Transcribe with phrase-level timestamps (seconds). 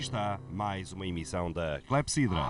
[0.00, 2.40] aqui está mais uma emissão da Clepsidra.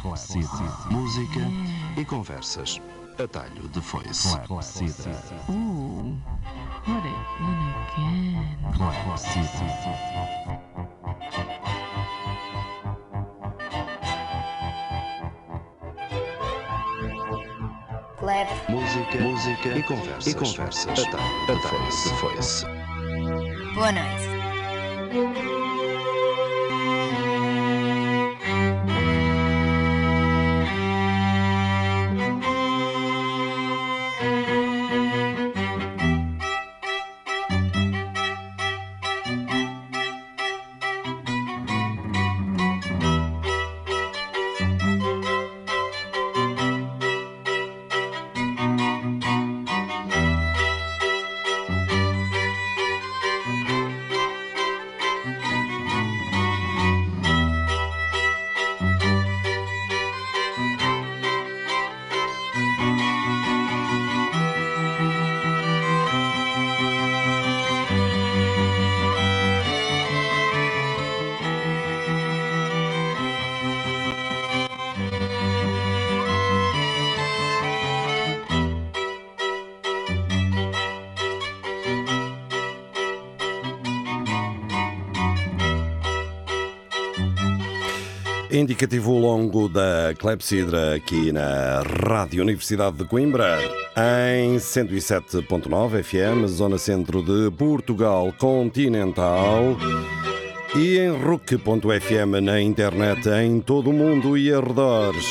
[0.00, 0.90] Clepsidra.
[0.90, 1.40] Música
[1.98, 2.80] e conversas.
[3.22, 4.38] Atalho de foice.
[4.46, 5.12] Clepsidra.
[5.50, 6.16] Ooh,
[6.86, 8.28] what it in again.
[18.68, 20.26] Música, música e conversas.
[20.28, 20.94] E conversas.
[20.94, 22.08] De foice.
[22.08, 22.66] De foice.
[23.74, 25.47] Boa noite.
[88.50, 93.58] Indicativo longo da Clepsidra aqui na Rádio Universidade de Coimbra,
[93.94, 99.76] em 107.9 FM, zona centro de Portugal continental
[100.74, 105.26] e em RUC.fm na internet em todo o mundo e arredores.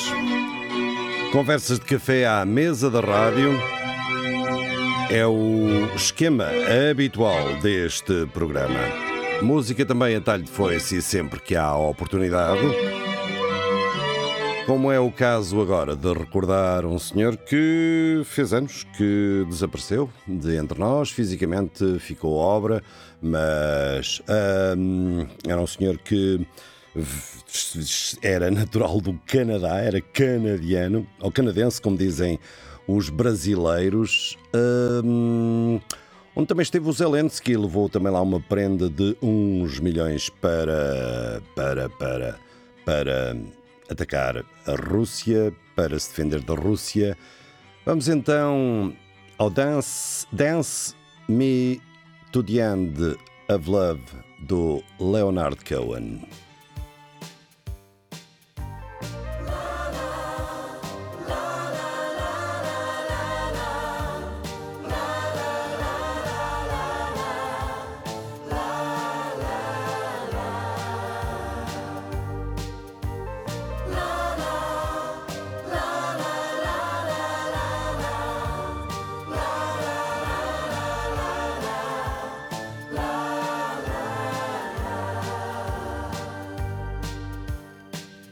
[1.31, 3.51] Conversas de café à mesa da rádio
[5.09, 6.49] é o esquema
[6.91, 9.07] habitual deste programa.
[9.41, 13.06] Música também a talho de foice sempre que há oportunidade.
[14.67, 20.57] Como é o caso agora de recordar um senhor que fez anos, que desapareceu de
[20.57, 22.83] entre nós, fisicamente ficou obra,
[23.21, 24.21] mas
[24.77, 26.45] hum, era um senhor que
[28.21, 32.37] era natural do Canadá, era canadiano, ou canadense, como dizem
[32.85, 34.37] os brasileiros.
[34.53, 35.79] Hum,
[36.35, 41.87] onde também esteve o Zelensky, levou também lá uma prenda de uns milhões para, para,
[41.87, 42.35] para,
[42.83, 43.33] para
[43.89, 47.17] atacar a Rússia, para se defender da Rússia.
[47.85, 48.93] Vamos então
[49.37, 50.95] ao Dance, Dance
[51.27, 51.81] Me
[52.31, 53.17] to the End
[53.49, 54.01] of Love
[54.39, 56.27] do Leonard Cohen.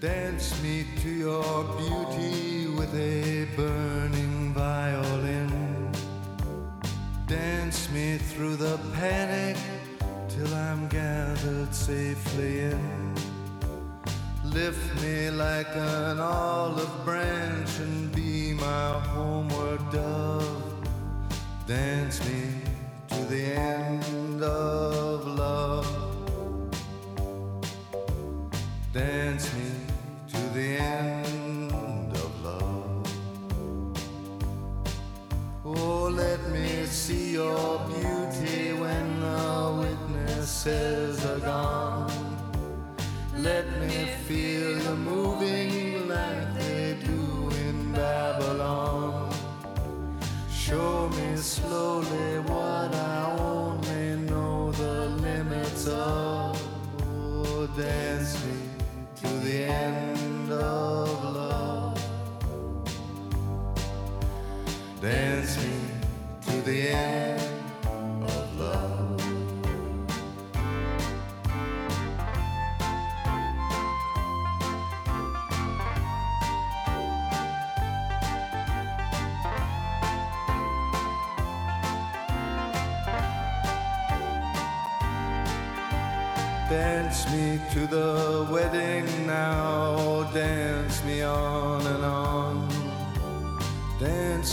[0.05, 5.91] Dance me to your beauty with a burning violin.
[7.25, 9.57] Dance me through the panic
[10.29, 13.15] till I'm gathered safely in.
[14.43, 20.87] Lift me like an olive branch and be my homeward dove.
[21.65, 22.61] Dance me
[23.09, 24.94] to the end of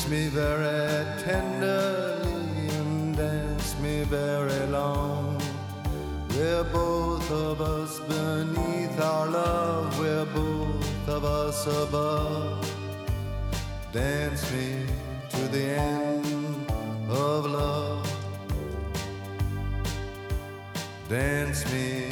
[0.02, 5.40] Dance me very tenderly and dance me very long.
[6.30, 12.68] We're both of us beneath our love, we're both of us above.
[13.92, 14.86] Dance me
[15.30, 16.66] to the end
[17.08, 18.04] of love.
[21.08, 22.11] Dance me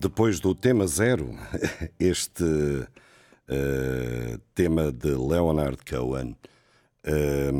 [0.00, 1.32] depois do tema zero,
[1.98, 2.88] este
[3.46, 6.36] eh, tema de Leonard Cohen.
[7.04, 7.52] Eh,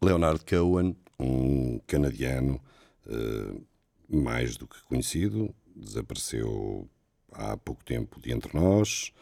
[0.00, 2.60] Leonard Cohen, um canadiano
[3.08, 3.60] eh,
[4.08, 6.88] mais do que conhecido, desapareceu
[7.32, 9.12] há pouco tempo de entre nós.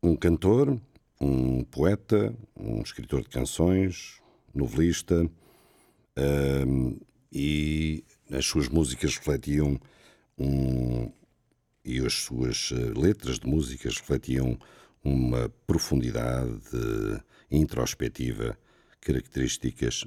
[0.00, 0.80] Um cantor,
[1.20, 4.20] um poeta, um escritor de canções,
[4.54, 5.28] novelista,
[6.16, 6.64] eh,
[7.32, 9.78] e as suas músicas refletiam
[10.38, 11.10] um,
[11.84, 14.58] e as suas eh, letras de músicas refletiam
[15.04, 16.60] uma profundidade
[17.50, 18.58] introspectiva,
[19.00, 20.04] características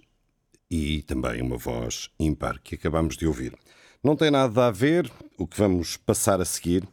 [0.69, 3.55] e também uma voz ímpar que acabamos de ouvir.
[4.03, 6.87] Não tem nada a ver o que vamos passar a seguir.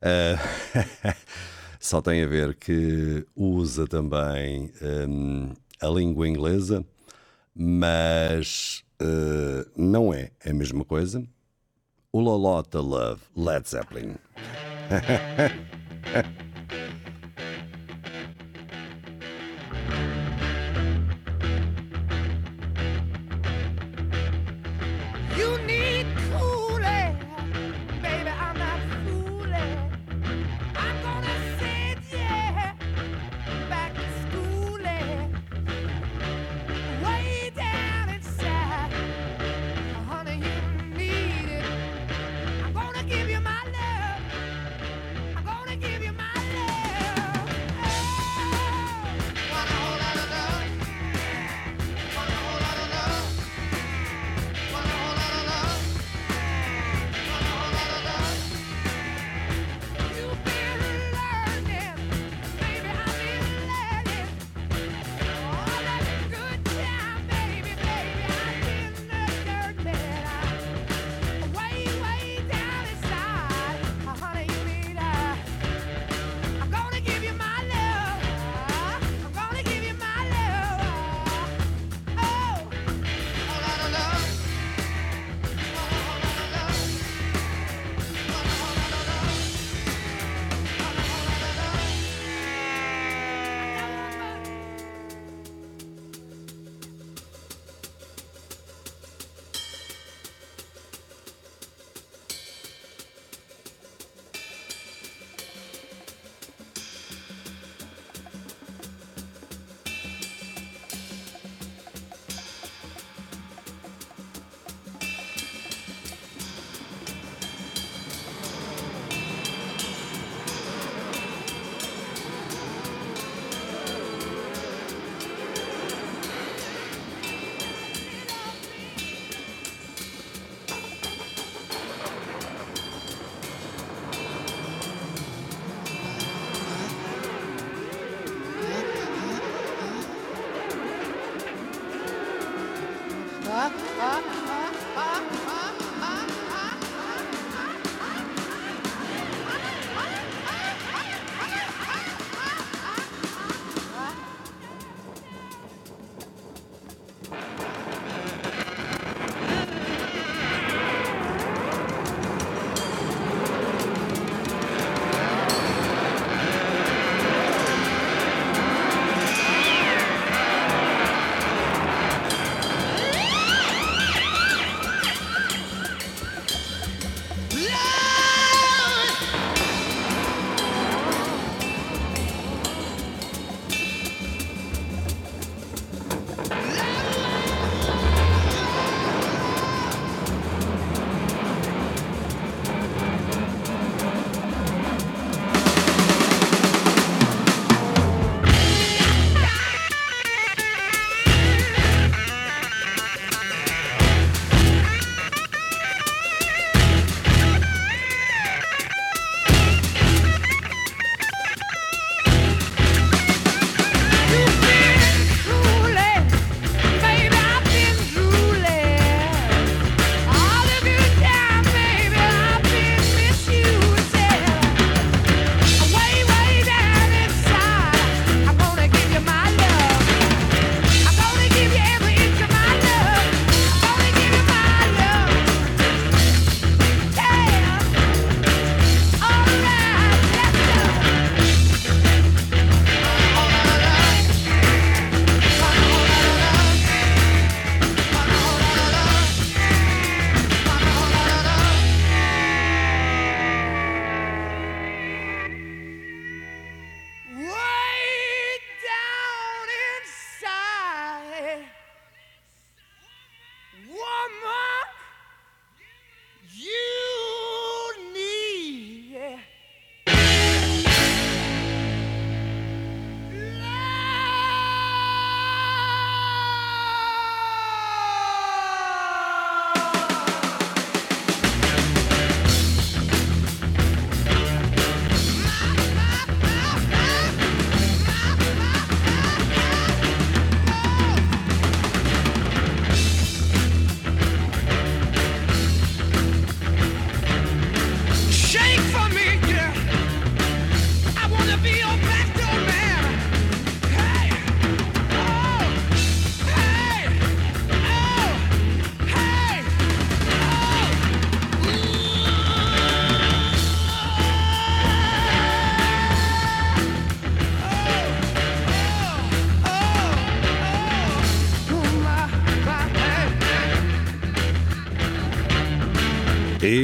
[0.00, 0.36] eh,
[1.82, 4.70] só tem a ver que usa também
[5.08, 6.84] hum, a língua inglesa,
[7.52, 11.26] mas eh, não é a mesma coisa.
[12.12, 14.14] O Lolota Love, Led Zeppelin.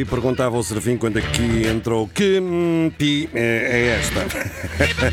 [0.09, 4.21] perguntava ao Serafim quando aqui entrou que hum, pi é, é esta.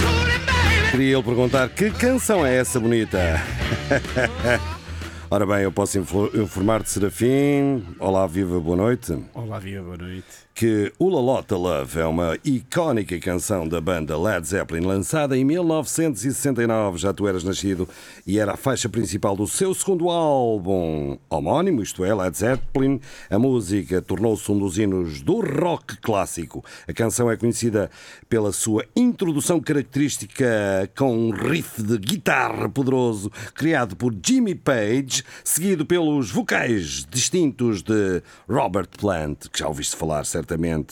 [0.92, 3.20] Queria ele perguntar que canção é essa bonita?
[5.30, 7.84] Ora bem, eu posso info- informar-te, Serafim.
[8.00, 9.18] Olá, viva, boa noite.
[9.34, 10.45] Olá, Via, boa noite.
[10.56, 16.98] Que Ula Lotta Love é uma icónica canção da banda Led Zeppelin, lançada em 1969.
[16.98, 17.90] Já tu eras nascido
[18.26, 23.02] e era a faixa principal do seu segundo álbum homónimo, isto é, Led Zeppelin.
[23.30, 26.64] A música tornou-se um dos hinos do rock clássico.
[26.88, 27.92] A canção é conhecida
[28.30, 35.86] pela sua introdução característica com um riff de guitarra poderoso criado por Jimmy Page, seguido
[35.86, 40.24] pelos vocais distintos de Robert Plant, que já ouviste falar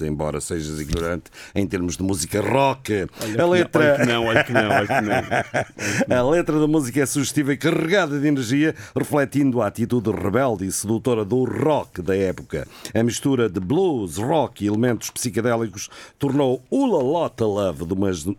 [0.06, 3.08] embora sejas ignorante em termos de música rock.
[3.40, 3.94] a letra.
[3.94, 6.18] Olha que não, olha que não, olha que não.
[6.18, 10.72] A letra da música é sugestiva e carregada de energia, refletindo a atitude rebelde e
[10.72, 12.68] sedutora do rock da época.
[12.94, 17.84] A mistura de blues, rock e elementos psicadélicos tornou Ula Lotta Love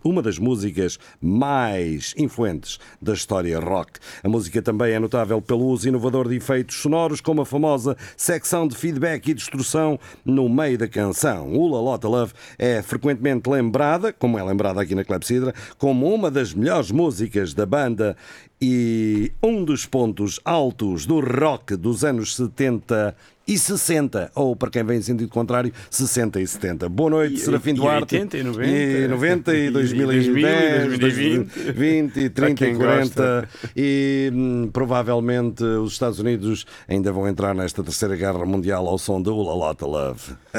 [0.03, 3.99] uma das músicas mais influentes da história rock.
[4.23, 8.67] A música também é notável pelo uso inovador de efeitos sonoros, como a famosa secção
[8.67, 11.04] de feedback e distorção no meio da canção.
[11.11, 16.53] Ula Lotta Love é frequentemente lembrada, como é lembrada aqui na Clepsidra, como uma das
[16.53, 18.15] melhores músicas da banda
[18.61, 23.15] e um dos pontos altos do rock dos anos 70
[23.47, 26.89] e 60, ou para quem vem em sentido contrário, 60 e 70.
[26.89, 28.15] Boa noite, E- Serafim e Duarte.
[28.15, 28.69] 80 e 90.
[28.71, 30.99] E 90 e E 2010, 2020.
[30.99, 33.49] 2020 e 30 e quem 40.
[33.75, 39.21] E hum, provavelmente os Estados Unidos ainda vão entrar nesta terceira guerra mundial ao som
[39.21, 40.21] da Ula Lotta Love.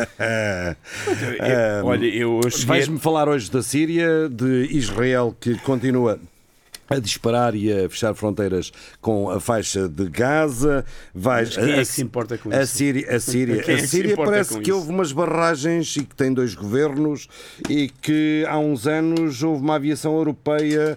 [1.78, 2.66] Eu- olha, eu cheguei.
[2.66, 6.18] Vais-me falar hoje da Síria, de Israel, que continua
[6.88, 10.84] a disparar e a fechar fronteiras com a faixa de Gaza.
[11.14, 12.76] Vais, Mas quem é a, que se importa com a isso?
[12.76, 15.96] Síria, a Síria, Quem é a que Síria importa parece com que houve umas barragens
[15.96, 17.28] e que tem dois governos
[17.68, 20.96] e que há uns anos houve uma aviação europeia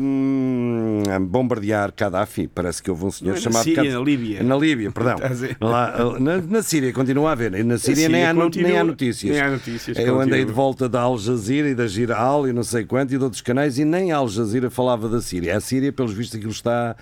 [0.00, 2.48] hum, a bombardear Gaddafi.
[2.48, 4.42] Parece que houve um senhor é na chamado Síria, Kad- na Líbia.
[4.42, 5.16] Na Líbia, perdão.
[5.60, 7.50] Lá, na, na Síria continua a haver.
[7.64, 9.32] Na Síria, nem, Síria há, no- continua- nem há notícias.
[9.32, 10.46] nem há notícias, Eu andei continua.
[10.46, 13.42] de volta da Al Jazeera e da Giral e não sei quanto e de outros
[13.42, 15.56] canais e nem a Al Jazeera falava da Síria.
[15.56, 16.96] A Síria, pelos vistos, aquilo está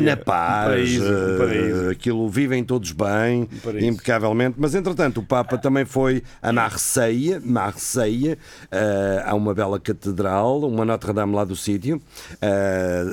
[0.00, 1.90] na paz, Um paraíso, um ah, paraíso.
[1.90, 3.86] aquilo vivem todos bem, paraíso.
[3.86, 4.56] impecavelmente.
[4.58, 8.38] Mas entretanto, o Papa também foi a Marseille, Marseille,
[8.70, 12.00] ah, há uma bela catedral, uma Notre-Dame lá do sítio,
[12.40, 13.04] ah,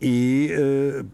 [0.00, 1.04] e ah,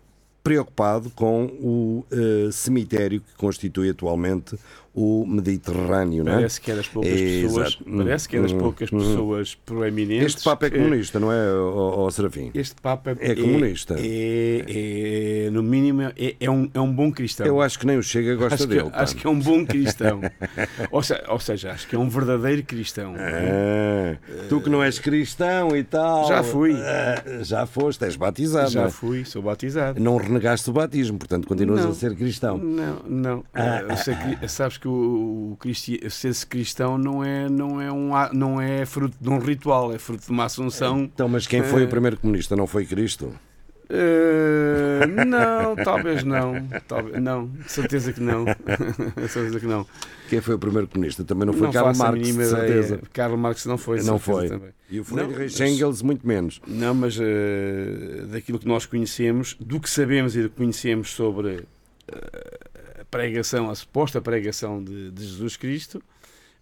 [0.45, 2.05] preocupado com o
[2.51, 4.57] cemitério que constitui atualmente
[4.95, 6.35] o Mediterrâneo, não é?
[6.37, 7.67] Parece que é das poucas pessoas.
[7.81, 7.85] Exato.
[7.97, 8.99] Parece que é das Hum, poucas hum.
[8.99, 10.27] pessoas proeminentes.
[10.35, 12.51] Este Papa é que- comunista, não é, ó ó, Serafim?
[12.55, 13.97] Este Papa É comunista.
[13.99, 17.47] É, é, no mínimo, é, é um, é um bom cristão.
[17.47, 18.91] Eu acho que nem o Chega gosta acho, que, dele.
[18.91, 19.01] pá.
[19.03, 20.21] acho que é um bom cristão.
[20.91, 23.15] ou, se- ou seja, acho que é um verdadeiro cristão.
[23.17, 24.17] Ah,
[24.49, 26.29] tu que não és cristão e tal.
[26.29, 26.75] Já fui.
[26.75, 28.71] Ah, já foste, és batizado.
[28.71, 28.91] Já é?
[28.91, 30.01] fui, sou batizado.
[30.01, 31.91] Não renegaste o batismo, portanto continuas Não.
[31.91, 32.59] a ser cristão.
[32.59, 33.45] Não, não.
[33.55, 37.93] Ah, Eh, ser cri- sabes que o, o cristi- ser-se cristão não é, não, é
[37.93, 41.03] um, não é fruto de um ritual, é fruto de uma assunção.
[41.03, 42.57] Então, mas quem foi Eh, o primeiro comunista?
[42.57, 43.33] Não foi Cristo?
[43.89, 46.55] Eh, não, talvez não.
[46.89, 48.45] Talvez, não, certeza que não.
[49.29, 49.87] Certeza que não.
[50.29, 51.23] Quem foi o primeiro comunista?
[51.23, 52.95] Também não foi não Karl Marx, mínima certeza.
[52.95, 53.03] ideia.
[53.13, 54.03] Karl Marx não foi.
[54.03, 54.49] Não foi.
[54.49, 54.71] Também.
[54.91, 56.61] E o Friedrich Engels, muito menos.
[56.67, 61.65] Não, mas eh, daquilo que nós conhecemos, do que sabemos e do que conhecemos sobre
[62.09, 62.59] eh,
[63.13, 66.03] pregação, a suposta pregação de, de Jesus Cristo,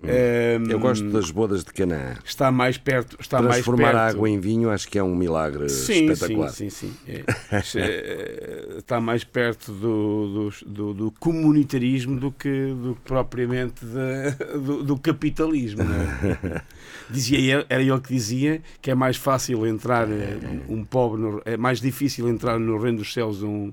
[0.03, 0.65] Hum.
[0.71, 2.15] Eu gosto das bodas de Canaã.
[2.25, 3.99] está mais perto, está mais Transformar perto.
[4.17, 6.49] água em vinho acho que é um milagre Sim, espetacular.
[6.49, 6.95] sim, sim,
[7.63, 7.79] sim.
[7.81, 8.79] É.
[8.79, 15.83] Está mais perto do, do, do- comunitarismo do que, do propriamente da- do, do capitalismo.
[15.83, 16.63] é?
[17.13, 21.59] Dizia era ele que dizia que é mais fácil entrar eh, um pobre, no- é
[21.59, 23.71] mais difícil entrar no reino dos céus um,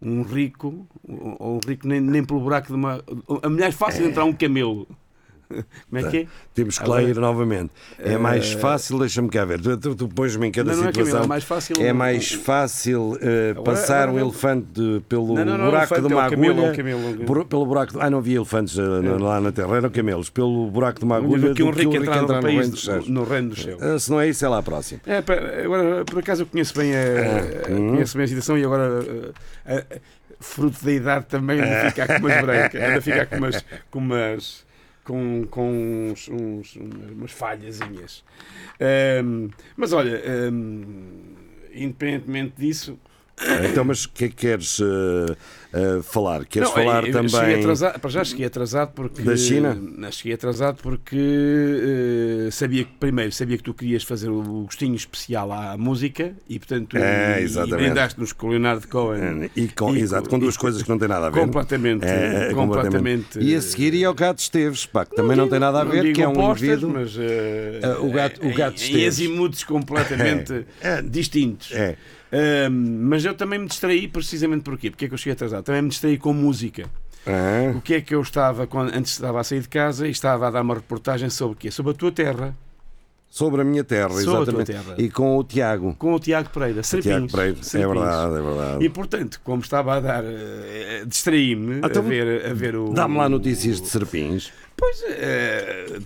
[0.00, 0.86] um rico,
[1.38, 3.02] ou um rico nem, nem pelo buraco de uma.
[3.42, 4.86] É mais fácil entrar um camelo.
[5.48, 6.26] Como é que é?
[6.54, 7.70] Temos que lá Agora- ir novamente.
[7.98, 9.60] É mais fácil, deixa-me cá ver.
[9.60, 11.24] Tu, tu, tu pões-me em cada Não, não é camelo, situação.
[11.24, 11.76] é mais fácil.
[11.80, 16.60] É mais fácil eh, Agora- passar um elefante pelo buraco de é uma agulha.
[16.66, 20.28] é é pelo buraco Ah, não havia elefantes eh, no- lá na Terra, eram camelos.
[20.30, 23.48] Pelo buraco de uma agulha do que um rico entrar no, reino país, no reino
[23.50, 23.82] dos céus.
[23.82, 25.00] Ah, Se não é isso, é lá próximo.
[25.06, 25.18] É,
[25.64, 27.90] agora, por acaso eu conheço bem a, hum.
[27.92, 29.00] conheço bem a situação e agora
[29.66, 29.84] a- a-
[30.40, 33.64] fruto da idade também anda a ficar com umas brancas, anda a ficar com umas
[33.90, 34.64] com umas
[35.08, 38.22] com, com uns, uns- umas falhazinhas.
[38.78, 41.34] Ahm, mas olha, ahm,
[41.74, 42.98] independentemente disso,
[43.70, 44.80] Então, mas o que é que queres?
[44.80, 45.36] eh,
[45.72, 46.44] eh, falar.
[46.46, 47.28] Queres Não, falar eu- também.
[47.28, 49.22] Cheguei atrasado, para já cheguei atrasado porque.
[49.22, 49.74] Da China?
[49.74, 54.94] Não, cheguei atrasado porque eh, sabia que, primeiro, sabia que tu querias fazer o gostinho
[54.94, 59.50] especial à música e, portanto, É, e- e emendaste-nos com o Leonardo Cohen.
[59.54, 61.40] E com, E exato, com- duas e- coisas que não têm nada a ver.
[61.40, 63.38] Completamente, É, é, completamente.
[63.38, 66.12] E a seguir ia ao Gato Esteves, pá, que também não tem nada a ver,
[66.12, 66.90] que é um opostas, indivíduo.
[66.94, 67.16] mas
[67.82, 69.06] Ah, o gato- o gato em, Esteves.
[69.08, 71.02] azimutos completamente É.
[71.02, 71.70] distintos.
[71.72, 71.96] É.
[72.70, 74.90] Mas eu também me distraí precisamente por quê?
[74.90, 75.57] Porque é que eu cheguei atrasado?
[75.62, 76.86] Também me distraí com música.
[77.26, 80.10] Ah, O que é que eu estava, quando, antes estava a sair de casa e
[80.10, 81.70] estava a dar uma reportagem sobre o quê?
[81.70, 82.56] Sobre a tua terra,
[83.28, 84.66] sobre a minha terra, Sobre exatamente.
[84.72, 84.94] terra.
[84.96, 85.94] E com o Tiago.
[85.98, 87.32] com o Tiago Pereira, Tiago Serpins.
[87.32, 87.58] Pereira.
[87.74, 88.84] É verdade, é verdade.
[88.84, 92.90] E portanto, como estava a dar, eh, distraí-me Então, a, ver, a ver o.
[92.94, 94.50] Dá-me lá notícias de Serpins.
[94.78, 95.98] Pois, eh,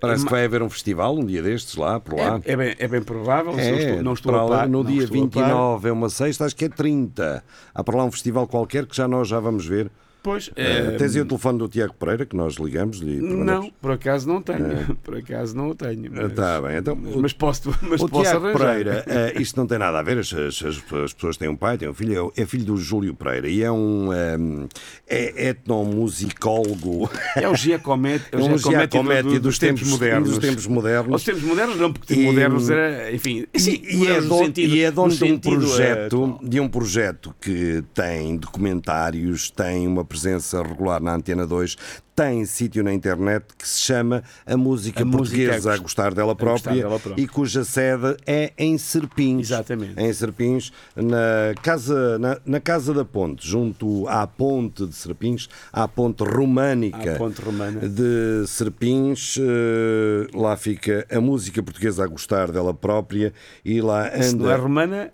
[0.00, 2.40] Parece é que vai haver um festival um dia destes lá, por lá.
[2.44, 4.68] é, é bem, é bem provável, se não estou, não estou para a lá, par,
[4.68, 5.42] no dia estou a par.
[5.42, 7.42] 29 é uma sexta, acho que é 30.
[7.74, 9.90] Há para lá um festival qualquer que já nós já vamos ver.
[10.22, 13.92] Pois, eh, tens aí o telefone do Tiago Pereira que nós ligamos e Não, por
[13.92, 14.96] acaso não tenho.
[15.02, 16.10] Por acaso não o tenho.
[16.12, 18.66] Mas, Está bem, então mas, mas posso, mas o posso Tiago arranjar.
[18.68, 21.78] Pereira, eh, isto não tem nada a ver, as, as- as pessoas têm um pai,
[21.78, 24.66] têm um filho, é é filho do Júlio Pereira e é um ehm,
[25.08, 30.28] é etnomusicólogo, É o Giacometti, é um Giacometti do- do- dos, tempos, modernos.
[30.30, 31.12] Dos tempos modernos.
[31.12, 34.82] Aos tempos modernos não, porque E- modernos era, enfim, sim, E, é dono, sentido- e
[34.82, 36.40] é dono no de um projeto, atual.
[36.42, 41.76] de um projeto que tem documentários, tem uma presença regular na Antena 2,
[42.16, 45.82] tem sítio na internet que se chama A Música A Música Portuguesa a a Gost-
[45.84, 47.22] Gostar dela Gostar própria, Dela Própria.
[47.22, 49.40] e cuja sede é em Serpins.
[49.48, 49.94] Exatamente.
[50.00, 55.86] Em Serpins, na casa, na, na casa da Ponte, junto à Ponte de Serpins, à
[55.86, 57.88] Ponte Românica À Ponte Romana.
[57.88, 59.36] de Serpins.
[59.38, 63.32] eh, lá fica a música portuguesa a gostar dela própria
[63.64, 64.62] e lá Se não é anda.
[64.62, 65.12] romana,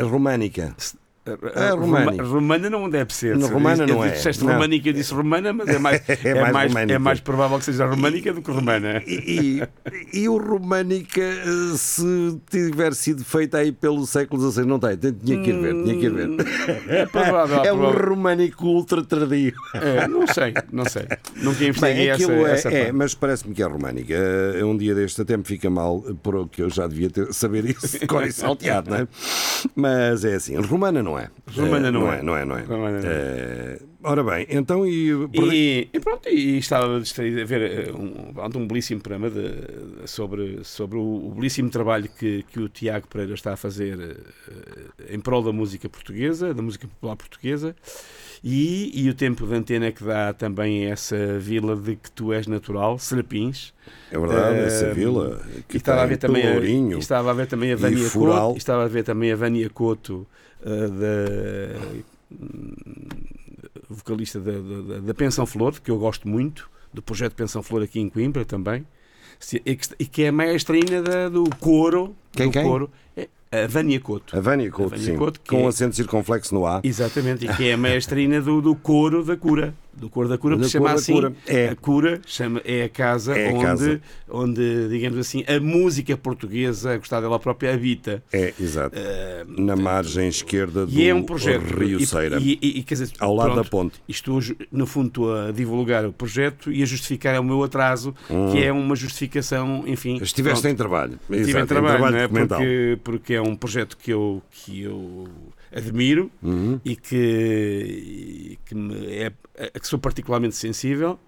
[0.00, 0.74] a românica.
[1.54, 2.24] A românica.
[2.24, 3.36] romana não deve ser.
[3.36, 4.10] No romana Eu não é.
[4.10, 4.52] Disseste Não.
[4.52, 7.86] românica, eu disse romana, mas é mais, É é, mais é mais provável que seja
[7.86, 9.02] românica do que romana.
[9.06, 9.60] E,
[10.12, 14.96] e, e o Românica, eh, se tiver sido feito aí pelo século XVI, não tem,
[14.96, 16.28] tinha que ir ver, tinha que ir ver.
[16.88, 17.56] É provável.
[17.66, 19.52] É um românico ultra tardio.
[19.74, 21.06] É, não sei, não sei.
[21.36, 24.14] Nunca investiguei essa, é, essa é, mas parece-me que é românica.
[24.14, 27.64] Eh, Um dia deste até me fica mal, por que eu já devia ter, saber
[27.70, 29.08] isso de cor e salteado, não é?
[29.74, 31.15] Mas é assim, romana não é.
[31.48, 32.18] Romana Eh, não não é.
[32.18, 32.22] é.
[32.22, 32.62] Não é, não é.
[32.62, 33.12] Romana não é.
[33.12, 35.10] Eh, ora bem, então e.
[35.32, 40.60] E, e pronto, e estava distraído a ver eh, um, um belíssimo programa de- sobre,
[40.64, 45.20] sobre o, o belíssimo trabalho que, que o Tiago Pereira está a fazer eh, em
[45.20, 47.74] prol da música portuguesa, da música popular portuguesa,
[48.44, 52.32] e, e o tempo de antena que dá também a essa vila de que tu
[52.32, 53.72] és natural, Serapins.
[54.10, 55.40] É verdade, essa Eh, vila.
[55.68, 56.98] Que estava a ver também a, Pelourinho.
[56.98, 58.10] estava a ver também a Vânia.
[58.10, 60.26] Couto, estava a ver também a Vânia Couto
[60.70, 61.80] da
[62.32, 62.74] hum,
[63.88, 68.00] vocalista da, da, da Pensão Flor, que eu gosto muito, do projeto Pensão Flor aqui
[68.00, 68.86] em Coimbra também,
[69.64, 72.14] e que, é a maestrina da- do coro.
[72.32, 72.62] Quem, do quem?
[72.64, 74.36] coro é a Vânia Couto.
[74.36, 75.16] A Vânia Couto, Vânia sim.
[75.16, 76.80] Couto, com é- acento circunflexo no A.
[76.82, 79.74] Exatamente, e que é a maestrina do, do coro da cura.
[79.96, 81.12] Do coro da cura, porque se chama Cor assim.
[81.14, 81.32] Cura.
[81.46, 81.68] É.
[81.68, 84.00] A cura chama, é a casa, É a onde, casa.
[84.28, 88.22] onde, digamos assim, a música portuguesa, a gostar dela própria, habita.
[88.32, 88.96] É, exato.
[89.48, 91.62] Na margem esquerda do E é um projeto.
[91.62, 92.38] Rio Ceira.
[92.38, 94.00] E, e- e, quer dizer, Ao lado pronto, da ponte.
[94.08, 94.38] Estou,
[94.70, 98.14] no fundo, estou a divulgar o projeto e a justificar o meu atraso,
[98.52, 100.18] que é uma justificação, enfim.
[100.20, 100.22] Hum.
[100.22, 101.18] Estiveste pronto, em trabalho.
[101.30, 102.22] Estive em trabalho, não é?
[102.22, 102.58] documental.
[102.58, 105.26] porque, porque é um projeto que eu, que eu
[105.74, 106.80] admiro Uhum.
[106.84, 109.32] e que, que, me é,
[109.86, 111.18] que sou particularmente sensível,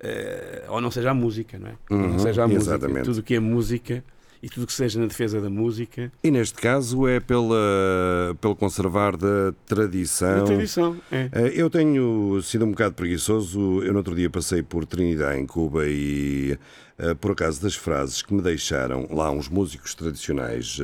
[0.00, 1.74] eh, ou não seja a música, não é?
[1.90, 2.74] Uhum, não seja a música.
[2.76, 3.04] exatamente.
[3.04, 4.04] Tudo o que é música
[4.42, 8.54] e tudo o que seja na defesa da música, E neste caso é pela, pelo
[8.54, 10.38] conservar da tradição.
[10.40, 10.96] da tradição.
[11.10, 11.30] É.
[11.32, 13.82] Eh, Eu tenho sido um bocado preguiçoso.
[13.82, 16.58] Eu no outro dia passei por Trinidad, em Cuba, e
[16.98, 20.78] eh, por acaso das frases que me deixaram lá uns músicos tradicionais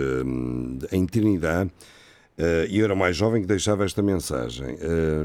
[0.91, 1.69] em Trinidad,
[2.69, 4.77] e eu era o mais jovem que deixava esta mensagem.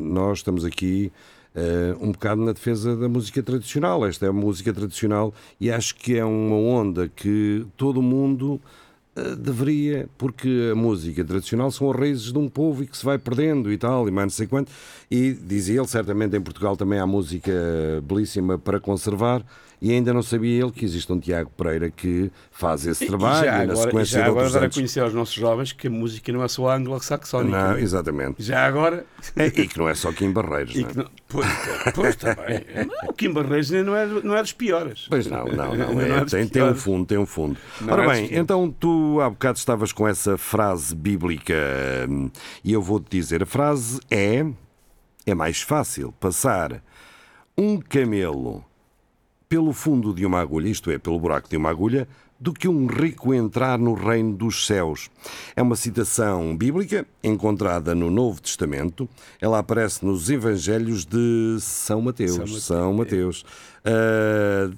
[0.01, 1.11] Nós estamos aqui
[1.57, 4.05] eh, um bocado na defesa da música tradicional.
[4.05, 8.61] Esta é a música tradicional e acho que é uma onda que todo mundo
[9.15, 13.03] eh, deveria, porque a música tradicional são as raízes de um povo e que se
[13.03, 14.71] vai perdendo e tal, e mais não sei quanto.
[15.09, 17.51] E dizia ele, certamente em Portugal também há música
[18.03, 19.43] belíssima para conservar.
[19.79, 23.45] E ainda não sabia ele que existe um Tiago Pereira que faz esse trabalho e
[23.45, 25.89] já na agora, e sequência já agora dar a conhecer aos nossos jovens que a
[25.89, 27.55] música não é só anglo-saxónica.
[27.55, 28.41] Não, exatamente.
[28.41, 29.05] Já agora.
[29.35, 30.93] É, e que não é só em Barreiros, E não é?
[30.95, 31.47] não, pois,
[31.93, 32.65] pois também.
[33.07, 35.05] O Kim Barreiros não é, não é dos piores.
[35.09, 35.93] Pois não, não, não.
[35.93, 37.57] Não é, é dos tem, tem um fundo, tem um fundo.
[37.79, 41.53] Não Ora é bem, então tu há bocado estavas com essa frase bíblica
[42.09, 42.31] hum,
[42.63, 44.43] e eu vou-te dizer, a frase é
[45.25, 46.81] é mais fácil passar
[47.57, 48.63] um camelo
[49.49, 52.07] pelo fundo de uma agulha, isto é, pelo buraco de uma agulha,
[52.39, 55.09] do que um rico entrar no reino dos céus.
[55.55, 59.09] É uma citação bíblica encontrada no Novo Testamento.
[59.41, 62.33] Ela aparece nos Evangelhos de São Mateus.
[62.33, 62.63] São Mateus.
[62.63, 63.45] São Mateus.
[63.83, 64.69] É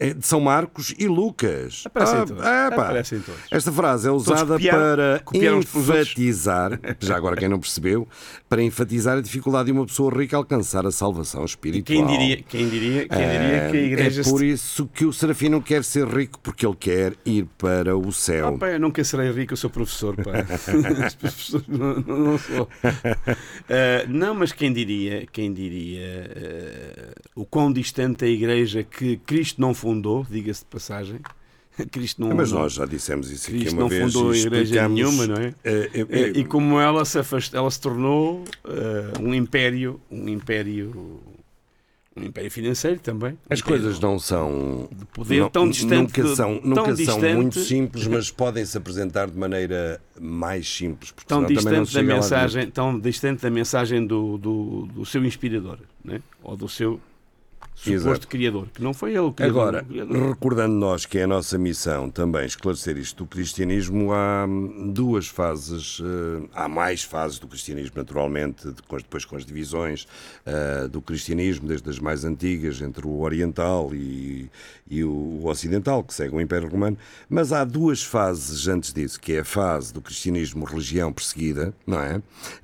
[0.00, 1.82] de São Marcos e Lucas.
[1.86, 2.44] Aparecem Ah, todos.
[2.44, 2.66] é.
[2.66, 3.40] Aparecem todos.
[3.50, 5.22] Esta frase é usada copiaram- para
[5.58, 8.08] enfatizar, já agora quem não percebeu,
[8.48, 11.84] para enfatizar a dificuldade de uma pessoa rica alcançar a salvação espiritual.
[11.84, 15.48] Quem diria, quem diria, quem diria que a igreja É por isso que o Serafim
[15.50, 18.54] não quer ser rico, porque ele quer ir para o céu.
[18.54, 20.30] Ah, pá, eu nunca serei rico, eu sou professor, pá.
[21.68, 22.68] Não, não sou.
[22.84, 29.60] Ah, não, mas quem diria, quem diria ah, o quão distante a igreja que Cristo
[29.60, 29.89] não fundou,
[30.30, 31.20] diga-se de passagem.
[31.90, 34.12] Cristo não, Mas nós já dissemos isso aqui Cristo uma não vez.
[34.12, 35.54] fundou e igreja nenhuma, não é?
[35.64, 40.28] eh, eh, Eh, E como ela se afastou, ela se tornou ah, um império, um
[40.28, 41.20] império,
[42.14, 43.38] um império financeiro também.
[43.48, 44.88] As Um coisas não são.
[44.92, 48.30] de poder não- tão distante, Nunca de- são, tão nunca são distante- muito simples, mas
[48.32, 51.12] podem se apresentar de maneira mais simples.
[51.12, 56.20] Porque tão distante da mensagem, tão distante da mensagem do, do, do seu inspirador, né?
[56.42, 57.00] ou do seu
[57.82, 58.28] suposto Exato.
[58.28, 59.60] criador, que não foi ele o criador.
[59.60, 60.28] Agora, criador.
[60.28, 64.46] recordando nós que é a nossa missão também esclarecer isto do cristianismo, há
[64.92, 70.06] duas fases, eh, há mais fases do cristianismo, naturalmente, depois com as divisões
[70.44, 74.50] eh, do cristianismo, desde as mais antigas, entre o oriental e,
[74.88, 79.32] e o ocidental, que segue o Império Romano, mas há duas fases antes disso, que
[79.32, 82.20] é a fase do cristianismo religião perseguida, não é?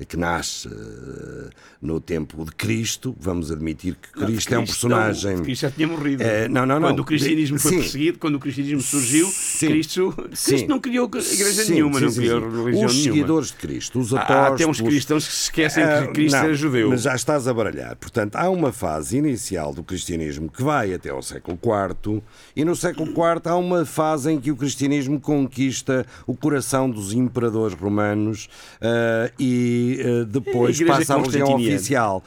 [0.06, 1.50] Que nasce eh,
[1.80, 5.05] no tempo de Cristo, vamos admitir que Cristo, é um personagem...
[5.12, 6.22] Não, Cristo já tinha morrido.
[6.22, 6.88] É, não, não, não.
[6.88, 7.78] Quando o cristianismo foi Sim.
[7.78, 9.66] perseguido, quando o cristianismo surgiu, Sim.
[9.68, 10.12] Cristo.
[10.44, 13.14] Cristo não criou igreja nenhuma, não criou religião Os nenhuma.
[13.14, 14.50] seguidores de Cristo, os Há- apóstolos...
[14.50, 16.90] Há até uns cristãos que se esquecem que Cristo não, era judeu.
[16.90, 17.96] Mas já estás a baralhar.
[17.96, 22.22] Portanto, há uma fase inicial do cristianismo que vai até ao século IV,
[22.54, 27.12] e no século IV há uma fase em que o cristianismo conquista o coração dos
[27.12, 28.48] imperadores romanos
[28.80, 31.76] ah, e ah, depois É a passa à religião constantiniana.
[31.76, 32.24] oficial.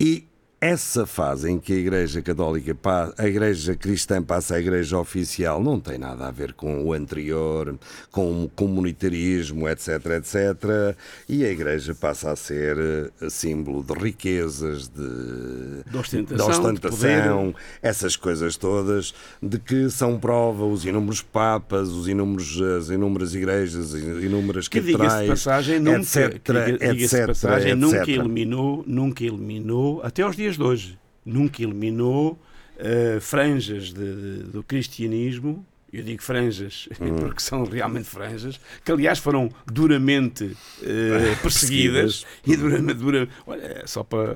[0.00, 0.24] E
[0.62, 2.76] essa fase em que a Igreja Católica,
[3.18, 7.76] a Igreja Cristã passa à Igreja Oficial, não tem nada a ver com o anterior,
[8.12, 10.96] com o comunitarismo, etc, etc.
[11.28, 17.48] E a Igreja passa a ser eh, símbolo de riquezas, de, De ostentação, de ostentação,
[17.48, 23.34] de essas coisas todas, de que são prova os inúmeros papas, os inúmeros, as inúmeras
[23.34, 28.08] igrejas, as inúmeras que catedrais, passagem, nunca, etc, que diga- etc, passagem, nunca etc.
[28.10, 32.38] eliminou, nunca eliminou, até aos dias de hoje, nunca eliminou
[32.78, 37.16] eh, franjas de- de- do cristianismo, eu digo franjas Hum.
[37.20, 44.02] porque são realmente franjas, que aliás foram duramente eh, perseguidas, e duramente, dura, olha, só
[44.02, 44.34] para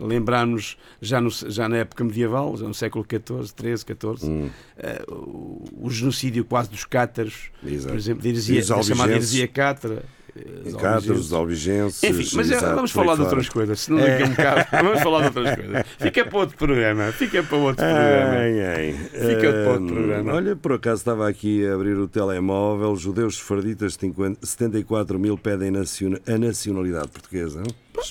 [0.00, 4.50] lembrarmos, já, no- já na época medieval, já no século XIV, XIII, XIV, Hum.
[4.78, 7.88] eh, o, o genocídio quase dos cátaros, Exato.
[7.92, 10.02] por exemplo, os da chamada heresia cátara.
[10.66, 12.02] Os Cátaros, os albigenses.
[12.02, 14.10] Enfim, mas é, exato, vamos falar de outras coisas, senão É.
[14.18, 15.84] daqui a um bocado vamos falar de outras coisas.
[15.98, 18.34] Fica para outro programa, fica para outro programa.
[18.34, 18.92] Ai, ai.
[18.92, 20.32] Fica para outro Hum, programa.
[20.34, 22.96] Olha, por acaso estava aqui a abrir o telemóvel.
[22.96, 27.62] Judeus sefarditas, 50 74 mil pedem a nacionalidade portuguesa.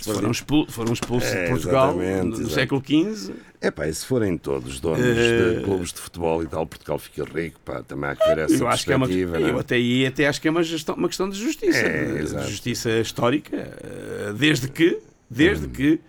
[0.03, 2.49] Foram, expul- foram expulsos É, de Portugal exatamente, no exato.
[2.53, 3.33] século XV.
[3.59, 6.99] É pá, e se forem todos donos Eh, de clubes de futebol e tal, Portugal
[6.99, 9.57] fica rico, pá, também há que ver essa Eu acho que é uma, perspectiva, eu
[9.57, 9.61] é?
[9.61, 12.49] até aí até acho que é uma, gestão, uma questão de justiça, É, de exato.
[12.49, 15.69] justiça histórica, eh, desde que, desde Hum.
[15.69, 15.99] que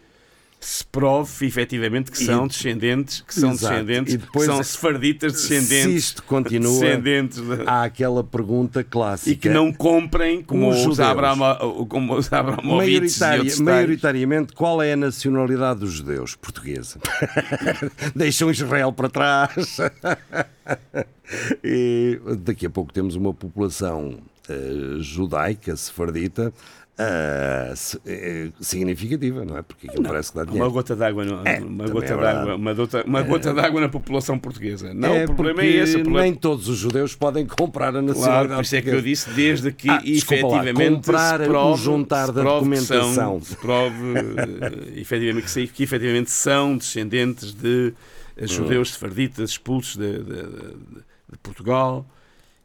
[0.61, 3.75] se prove efetivamente que E- são descendentes, que são Exato.
[3.75, 8.83] descendentes, E depois, que são sefarditas descendentes, Se isto continua, descendentes de- há aquela pergunta
[8.83, 9.31] clássica.
[9.31, 10.99] e que não comprem como Os os.
[11.01, 11.45] Abramo,
[11.87, 13.61] como os Abramovites e tais.
[13.61, 16.35] maioritariamente, qual é a nacionalidade dos judeus?
[16.35, 16.99] Portuguesa.
[18.17, 19.77] Deixam Israel para trás.
[21.63, 24.19] e daqui a pouco temos uma população
[24.49, 26.53] eh, judaica, sefardita,
[26.99, 29.63] eh, significativa, não é?
[29.63, 30.71] Porque aquilo parece que dá Uma dinheiro.
[30.73, 34.93] gota d'água, É, uma gota é d'água, uma gota, uma gota d'água na população portuguesa.
[34.93, 35.95] Não, é o problema é esse.
[35.99, 36.23] Problema...
[36.23, 39.31] Nem todos os judeus podem comprar a nacionalidade Claro, por isso é que eu disse,
[39.31, 42.97] desde que Ah, desculpa lá, efetivamente comprar se o prove, juntar da prove que são-
[42.99, 43.41] documentação.
[43.41, 43.95] se prove
[44.97, 47.95] eh, efetivamente, que, que efetivamente são descendentes de
[48.37, 48.49] eh, Hum.
[48.49, 50.77] judeus sefarditas expulsos de, de- de-
[51.31, 52.07] de Portugal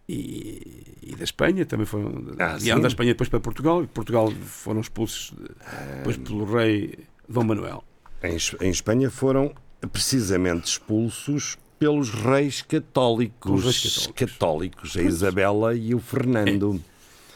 [0.07, 4.31] e, e da Espanha, também foram Ah, vieram da Espanha depois para Portugal, e Portugal
[4.31, 7.83] foram expulsos eh, depois pelo rei Dom Manuel.
[8.21, 9.53] Em, em Espanha foram
[9.91, 14.07] precisamente expulsos pelos reis católicos, reis católicos.
[14.15, 16.81] católicos, a Isabela e o Fernando.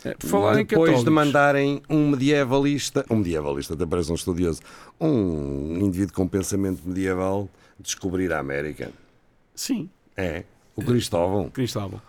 [0.05, 4.61] É, por falar Depois de mandarem um medievalista, um medievalista, até parece um estudioso,
[5.01, 7.49] um indivíduo com pensamento medieval
[7.79, 8.91] descobrir a América.
[9.55, 10.43] Sim, É,
[10.75, 11.49] o Cristóvão.
[11.49, 11.99] Cristóvão.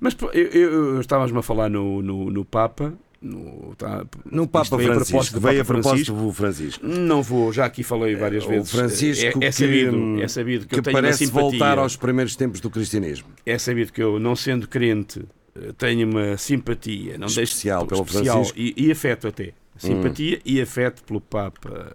[0.00, 2.92] Mas eu, eu, eu estávamos a falar no, no, no Papa.
[3.20, 6.86] No, tá, No Papa veio a Francisco, propósito do veio a propósito do Francisco.
[6.86, 8.70] Não vou, já aqui falei várias O vezes.
[8.70, 12.36] Francisco é, é que- sabido, é sabido que, que eu tenho parece voltar aos primeiros
[12.36, 13.26] tempos do cristianismo.
[13.44, 15.24] É sabido que eu, não sendo crente,
[15.56, 18.56] eh, tenho uma simpatia, não deixo- Especial pelo especial Francisco.
[18.56, 19.52] e, e afeto até.
[19.76, 21.90] Simpatia e afeto pelo Papa.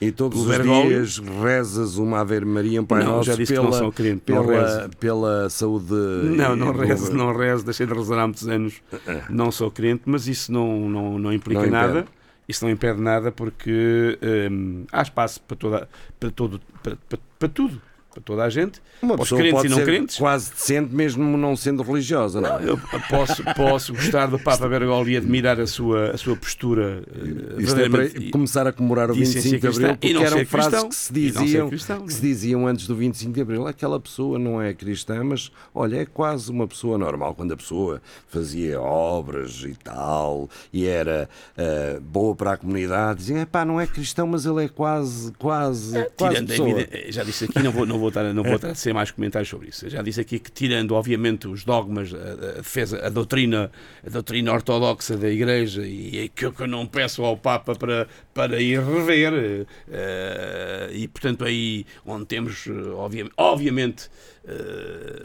[0.00, 3.58] E todos os dias rezas uma Ave Maria, um Pai Não, Nosso, já disse que
[3.58, 5.92] pela, não sou crente, pela, pela saúde.
[5.92, 8.80] Não, não rezo, não rezo, deixei de rezar há muitos anos.
[9.28, 11.86] Não sou crente, mas isso não, não, não implica Não impede.
[11.94, 12.06] nada.
[12.48, 14.18] Isso não impede nada porque
[14.50, 17.82] hum, há espaço para, toda, para, todo, para, para, para tudo,
[18.18, 18.80] para toda a gente.
[19.00, 20.16] Uma Para os pessoa crentes e não crentes.
[20.16, 22.68] quase decente mesmo não sendo religiosa, não é?
[22.68, 22.78] Eu
[23.08, 27.80] posso, posso gostar do Papa Bergoglio e admirar a sua, a sua postura eh, Isto
[27.80, 30.88] é para começar a comemorar o de 25 de Abril, porque não eram frases cristão.
[30.88, 32.32] que se não diziam, cristão, que se não é?
[32.32, 33.66] diziam antes do 25 de Abril.
[33.66, 37.34] Aquela pessoa não é cristã, mas olha, é quase uma pessoa normal.
[37.34, 43.46] Quando a pessoa fazia obras e tal, e era ah, boa para a comunidade, dizia,
[43.46, 46.88] pá, não é cristão, mas ele é quase, quase, quase Tirando a pessoa.
[47.10, 49.48] já disse aqui, não vou, não vou estar, não vou estar a ser mais comentários
[49.48, 49.86] sobre isso.
[49.86, 53.70] Eu Já disse aqui que, tirando, obviamente, os dogmas, a, a defesa, a doutrina,
[54.06, 57.74] a doutrina ortodoxa da Igreja, e é que eu que eu não peço ao Papa
[57.74, 64.08] para, para ir rever, eh, e portanto, aí onde temos, eh, obvia- obviamente,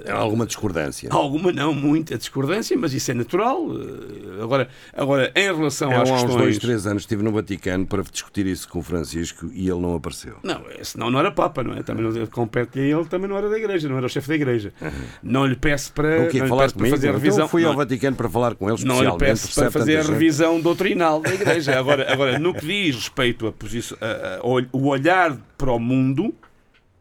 [0.08, 1.08] Há alguma discordância.
[1.12, 3.66] Alguma, não, muita discordância, mas isso é natural.
[3.72, 6.42] Eh, Agora, agora em relação Eu, às há uns questões.
[6.44, 9.96] dois, três anos estive no Vaticano para discutir isso com o Francisco e ele não
[9.96, 10.36] apareceu.
[10.44, 11.84] Não, eh, senão não era Papa, não é?
[11.84, 14.36] Também não, compete a ele, também não era da Igreja, não era o chefe da
[14.36, 14.74] Igreja.
[15.22, 16.40] Não lhe peço para, O quê?
[16.46, 17.48] Falar peço para fazer a Então revisão.
[17.48, 20.08] fui não, ao Vaticano para falar com eles não lhe peço para fazer a tanta
[20.08, 20.20] gente.
[20.20, 21.80] revisão doutrinal da Igreja.
[21.80, 25.80] Agora, agora no que diz respeito a posição, a- a- ol- o olhar para o
[25.80, 26.34] mundo,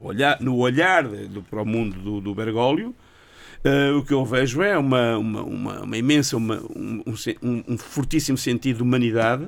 [0.02, 2.94] olhar, no olhar do, para o mundo do, do Bergoglio,
[3.64, 7.02] eh, o que eu vejo é uma, uma, uma, uma imensa, uma- um,
[7.42, 9.46] um um- fortíssimo sentido de humanidade,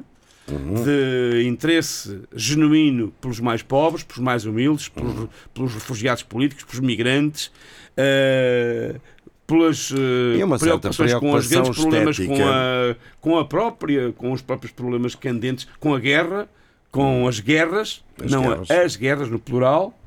[0.85, 7.51] de interesse genuíno pelos mais pobres, pelos mais humildes, pelos, pelos refugiados políticos, pelos migrantes,
[7.97, 8.97] eh,
[9.47, 9.91] pelas
[10.59, 15.15] certa preocupações com os grandes problemas com a, com a própria, com os próprios problemas
[15.15, 16.49] candentes, com a guerra,
[16.91, 18.71] com as guerras, As não guerras.
[18.71, 19.99] as guerras no plural,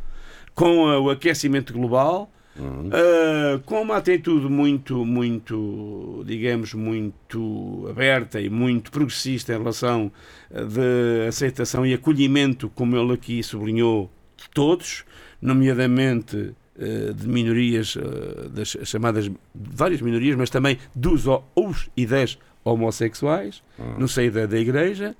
[0.57, 2.89] com o aquecimento global, Uhum.
[2.91, 10.11] ah, com uma atitude muito, muito, digamos, muito aberta e muito progressista em relação
[10.51, 15.05] ah, de aceitação e acolhimento, como ele aqui sublinhou, de todos,
[15.39, 22.39] nomeadamente ah, de minorias, ah, das chamadas várias minorias, mas também dos os e das
[22.63, 23.61] homossexuais,
[23.99, 25.15] no seio da, da Igreja.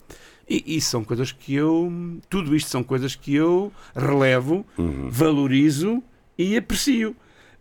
[0.49, 1.91] E isso são coisas que eu.
[2.29, 4.65] Tudo isto são coisas que eu relevo,
[5.09, 6.01] valorizo
[6.37, 7.15] e aprecio.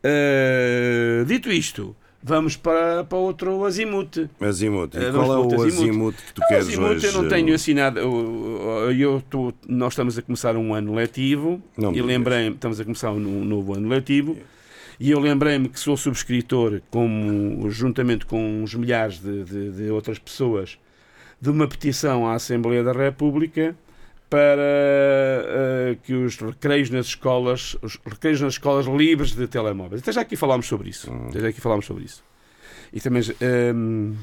[0.04, 4.28] Uh, dito isto, vamos para, para outro azimuth.
[4.40, 4.94] Azimuth.
[4.94, 7.06] E Eh, qual é o azimuth que tu Não, queres azimuth hoje?
[7.06, 7.98] eu não tenho assinado.
[7.98, 12.84] Eu, eu tô- nós estamos a começar um ano letivo Não e lembrei estamos a
[12.84, 14.36] começar um novo ano letivo.
[14.98, 20.18] E eu lembrei-me que sou subscritor, como, juntamente com uns milhares de, de- de outras
[20.18, 20.78] pessoas,
[21.40, 23.76] de uma petição à Assembleia da República
[24.28, 30.02] para eh, que os recreios nas escolas, os recreios nas escolas livres de telemóveis.
[30.02, 31.10] Até já aqui falámos sobre isso.
[31.10, 31.28] Hum.
[31.28, 32.24] Até já aqui falámos sobre isso.
[32.92, 34.14] E também ehm,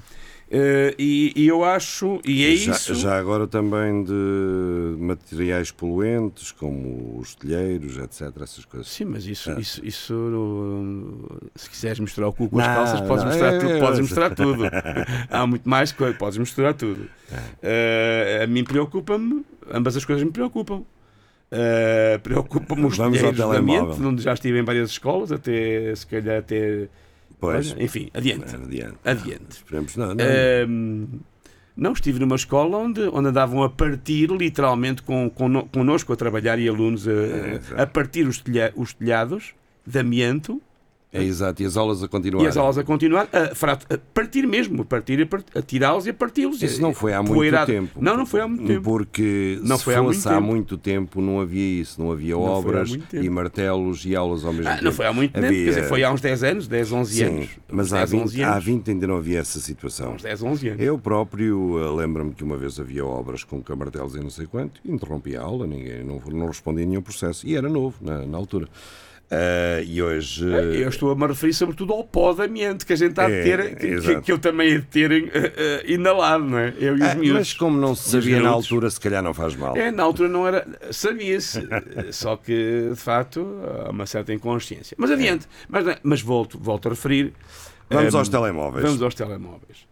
[0.55, 2.93] eh, e, e eu acho e é já, isso.
[2.93, 8.29] já agora também de materiais poluentes, como os telheiros, etc.
[8.41, 8.87] Essas coisas.
[8.87, 9.59] Sim, mas isso, Ah.
[9.59, 13.53] isso, isso uh, se quiseres misturar o cu com as Não, calças, podes não, misturar
[13.55, 13.71] é, tudo.
[13.73, 14.01] é, Podes é.
[14.03, 14.63] misturar tudo.
[15.29, 17.01] Há muito mais coisa, podes misturar tudo.
[17.01, 20.83] Uh, a mim preocupa-me, ambas as coisas me preocupam.
[21.51, 25.95] Uh, preocupa-me os Vamos ao telheiros do ambiente, onde já estive em várias escolas, até
[25.95, 26.87] se calhar até.
[27.51, 28.55] Pois, Olha, enfim, adiante.
[28.55, 28.95] adiante.
[29.03, 29.51] Adiante.
[29.51, 30.23] Esperemos, não, não.
[30.25, 31.07] Ahm,
[31.75, 36.57] não, estive numa escola onde, onde andavam a partir, literalmente, com, com, connosco a trabalhar
[36.59, 37.81] e alunos a, exato.
[37.81, 39.53] a partir os, telha- os telhados
[39.85, 40.61] de amianto
[41.13, 42.43] É exato, e as aulas a continuar.
[42.43, 46.13] e as aulas a continuar, a, a partir mesmo, a partir, a, tirá-los e a
[46.13, 46.61] parti-los.
[46.61, 47.71] Isso não foi há muito Poeirado.
[47.71, 47.99] tempo.
[48.01, 48.81] Não, não foi há muito tempo.
[48.81, 50.47] Porque Não se foi há muito fosse há tempo.
[50.47, 53.23] muito tempo não havia isso, não havia Não obras tempo.
[53.23, 54.85] e martelos e aulas ao mesmo Ah, tempo.
[54.85, 57.13] não foi há muito tempo, Havia- quer dizer, foi há uns 10 anos, 10, 11
[57.15, 57.49] Sim, anos.
[57.71, 58.63] mas Uns há 10, 20, 11 há anos.
[58.65, 60.13] 20 ainda não havia essa situação.
[60.15, 60.81] Uns 10, 11 anos.
[60.83, 64.81] Eu próprio eh, lembro-me que uma vez havia obras com camartelos e não sei quanto,
[64.83, 68.37] interrompi a aula, ninguém, não, não respondi a nenhum processo, e era novo na, na
[68.37, 68.67] altura.
[69.35, 70.45] Eh, e hoje.
[70.45, 73.43] Eu estou a me referir sobretudo ao pó de amianto que a gente de É,
[73.43, 76.73] ter, que, que eu também de ter eh, inalado, não é?
[76.79, 77.33] Eu e os Ah, miúdos.
[77.33, 79.75] mas como não se sabia na altura, se calhar não faz mal.
[79.75, 80.67] É, na altura não era.
[80.91, 81.67] Sabia-se,
[82.11, 83.45] só que de facto
[83.85, 84.95] há uma certa inconsciência.
[84.99, 87.33] Mas adiante, mas, mas volto, volto a referir.
[87.89, 88.85] Vamos ehm, aos telemóveis.
[88.85, 89.87] Vamos aos telemóveis.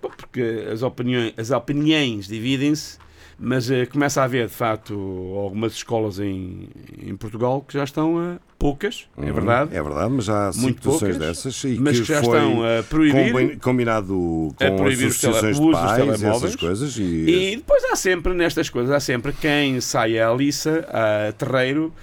[0.00, 2.98] Porque as opiniões, as opiniões dividem-se,
[3.42, 4.92] mas eh, começa a haver de facto
[5.36, 6.68] algumas escolas em,
[7.02, 9.74] em Portugal que já estão a poucas, é Uhum, verdade.
[9.74, 12.82] É verdade, mas já há Muito situações poucas, dessas e mas que já estão a
[12.82, 13.32] proibir.
[13.32, 16.96] combi- combinado a com proibir as os tele- associações o de pais, essas coisas.
[16.98, 21.94] E, E depois há sempre, nestas coisas, há sempre quem saia à liça, a terreiro,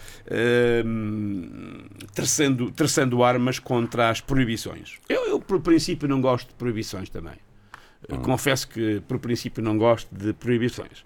[0.85, 1.83] hum,
[2.13, 4.97] terçando, terçando armas contra as proibições.
[5.07, 7.33] Eu, eu, por princípio, não gosto de proibições também.
[8.09, 8.17] Hum.
[8.17, 11.03] Confesso que, por princípio, não gosto de proibições.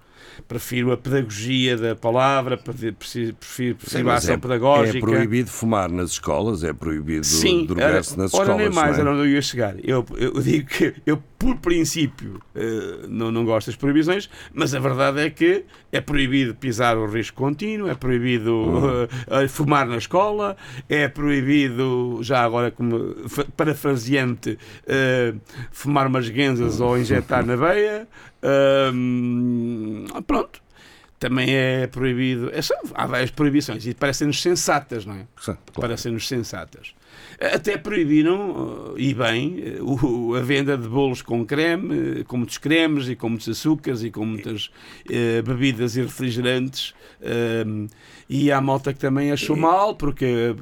[0.47, 2.95] Prefiro a pedagogia da palavra, prefiro,
[3.35, 4.97] prefiro, Sim, a ação é, pedagógica.
[4.97, 7.25] é proibido fumar nas escolas, é proibido
[7.67, 8.57] drogar-se ora, nas ora, escolas.
[8.57, 9.01] nem mais, não é?
[9.01, 9.75] era onde eu ia chegar.
[9.83, 14.79] Eu, eu digo que eu, por princípio, eh, não, não gosto das proibições, mas a
[14.79, 19.07] verdade é que é proibido pisar o risco contínuo, é proibido Hum.
[19.29, 20.55] eh, eh, fumar na escola,
[20.87, 23.15] é proibido, já agora como
[23.57, 24.57] parafraseante,
[25.71, 28.07] fumar umas guenzas ou injetar na veia.
[28.43, 30.61] Hum, pronto.
[31.19, 32.49] Também é proibido.
[32.49, 32.59] é
[32.95, 35.27] há várias proibições e parecem-nos sensatas, não é?
[35.35, 35.59] Claro.
[35.79, 36.95] parecem-nos sensatas.
[37.41, 42.59] Até proibiram, eh, e bem, o- a venda de bolos com creme, eh, com muitos
[42.59, 44.69] cremes e com muitos açúcares e com muitas
[45.09, 46.93] eh, bebidas e refrigerantes.
[47.23, 47.85] ehm,
[48.27, 50.55] e há malta que também achou mal, porque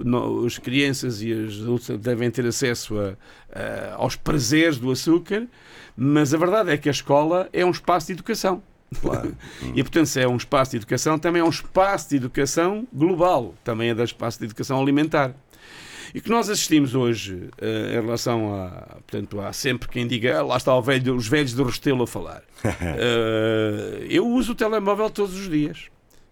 [0.45, 3.13] as crianças e os adultos devem ter acesso a-
[3.53, 5.47] a- aos prazeres do açúcar,
[5.95, 8.61] mas a verdade é que a escola é um espaço de educação.
[9.01, 9.33] Claro.
[9.75, 13.53] E portanto, se é um espaço de educação, também é um espaço de educação global,
[13.63, 15.33] também é da espaço de educação alimentar.
[16.13, 18.97] E que nós assistimos hoje eh, em relação a.
[19.07, 22.07] Portanto, há sempre quem diga, "Ah, lá está o velho, os velhos do Restelo a
[22.07, 22.43] falar.
[22.97, 25.85] Eh, eu uso o telemóvel todos os dias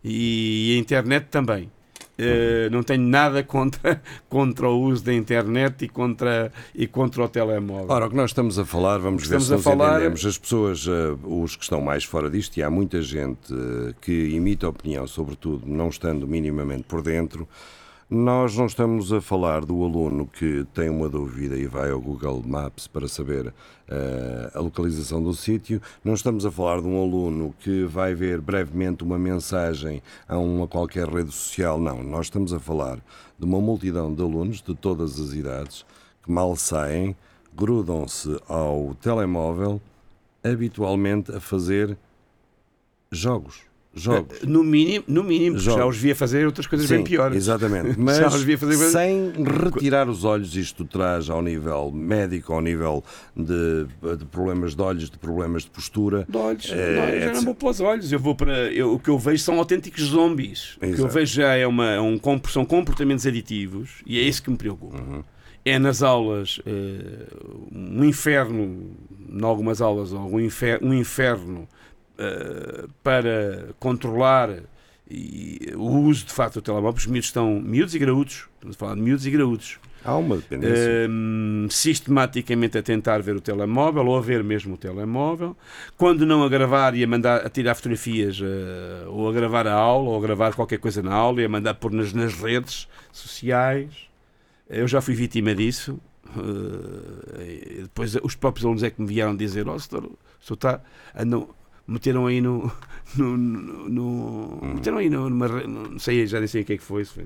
[0.04, 1.72] e a internet também.
[2.20, 7.30] Eh, não tenho nada contra, contra o uso da internet e contra, e contra o
[7.30, 7.86] telemóvel.
[7.90, 10.26] Ora, o que nós estamos a falar, vamos ver se a nos falar- entendemos.
[10.26, 14.12] As pessoas, eh, os que estão mais fora disto, e há muita gente eh, que
[14.30, 17.48] imita opinião, sobretudo não estando minimamente por dentro,
[18.10, 22.42] nós não estamos a falar do aluno que tem uma dúvida e vai ao Google
[22.42, 23.54] Maps para saber
[23.86, 28.40] eh, a localização do sítio, não estamos a falar de um aluno que vai ver
[28.40, 32.02] brevemente uma mensagem a uma qualquer rede social, não.
[32.02, 32.98] Nós estamos a falar
[33.38, 35.86] de uma multidão de alunos de todas as idades
[36.24, 37.14] que mal saem,
[37.54, 39.82] grudam-se ao telemóvel,
[40.42, 41.98] habitualmente a fazer
[43.12, 43.67] jogos.
[44.02, 44.42] Jogos.
[44.44, 47.36] No mínimo, no mínimo já os via fazer outras coisas bem Sim, piores.
[47.38, 47.96] Exatamente.
[48.00, 49.34] Mas Já os via fazer coisas- sem
[49.64, 53.04] retirar os olhos, isto traz ao nível médico, ao nível
[53.36, 53.86] de,
[54.18, 56.26] de problemas de olhos, de problemas de postura.
[56.30, 57.34] De olhos, É, não, eu já etc.
[57.36, 58.72] não vou para os olhos, eu vou para.
[58.72, 60.76] eu- o que eu vejo são autênticos zombies.
[60.78, 61.14] O que eu Exato.
[61.14, 62.20] vejo já é, uma, é um,
[62.50, 64.98] são comportamentos aditivos e é isso que me preocupa.
[64.98, 65.24] Uhum.
[65.66, 67.28] É nas aulas eh,
[67.74, 68.96] um inferno,
[69.30, 71.68] em algumas aulas, algum infer, um inferno
[72.18, 74.50] eh, para controlar
[75.10, 76.98] e, o uso de facto do telemóvel.
[76.98, 79.80] Os miúdos estão miúdos e graúdos, estamos a falar de miúdos e graúdos.
[80.06, 81.08] Há uma dependência.
[81.10, 85.56] Hum, sistematicamente a tentar ver o telemóvel ou a ver mesmo o telemóvel,
[85.98, 89.74] quando não a gravar e a mandar a tirar fotografias eh, ou a gravar a
[89.74, 92.88] aula ou a gravar qualquer coisa na aula e a mandar pôr nas, nas redes
[93.12, 93.92] sociais.
[94.70, 96.00] Eu já fui vítima disso.
[97.40, 100.82] e depois os próprios alunos é que me vieram dizer: Ó, senhor, o senhor está.
[101.16, 101.50] andam-
[101.88, 102.72] meteram aí no.
[103.16, 106.84] no, no- no- meteram aí numa, não sei, já nem sei o que é que
[106.84, 107.06] foi.
[107.06, 107.26] foi-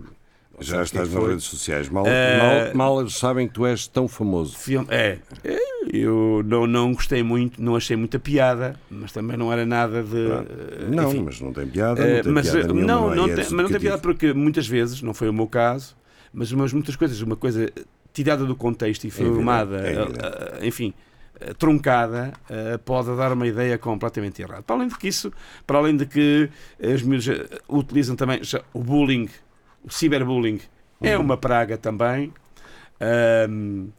[0.60, 1.90] Já é estás nas redes sociais.
[1.90, 4.56] Mal, Eh, mal, mal eles sabem que tu és tão famoso.
[4.58, 5.58] Filme, é, É,
[5.92, 10.18] eu não, não gostei muito, não achei muita piada, mas também não era nada de.
[10.18, 11.24] eh, Não, enfim.
[11.24, 12.00] mas não tem piada.
[12.02, 13.98] Eh, Não tem mas, piada nenhuma, não, é não esse tem, mas não tem piada
[14.02, 15.96] porque muitas vezes, não foi o meu caso,
[16.32, 17.72] mas umas, muitas coisas, uma coisa
[18.14, 20.20] tirada do contexto e evidente, filmada, é evidente.
[20.22, 20.94] eh, enfim,
[21.58, 24.62] truncada, eh, pode dar uma ideia completamente errada.
[24.64, 25.32] Para além de que isso,
[25.66, 26.50] para além de que
[26.82, 29.28] as miúdas eh, utilizam também já, o bullying,
[29.84, 30.60] o ciberbullying,
[31.02, 31.24] é Uhum.
[31.24, 32.32] uma praga também.
[33.00, 33.90] Ahm,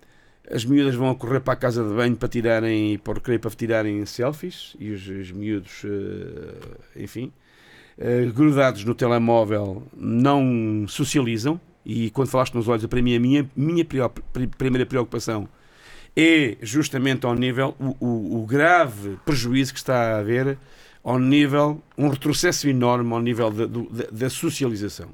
[0.51, 4.05] as miúdas vão correr para a casa de banho para tirarem, por querer para tirarem
[4.07, 7.32] selfies e os, os miúdos, eh, enfim,
[7.99, 11.61] eh, grudados no telemóvel, não socializam.
[11.84, 13.84] E quando falaste nos olhos, para mim, a minha, minha
[14.57, 15.49] primeira preocupação
[16.17, 20.59] é justamente ao nível, o, o- o grave prejuízo que está a haver
[21.03, 25.09] ao nível, um retrocesso enorme ao nível da, da- da socialização.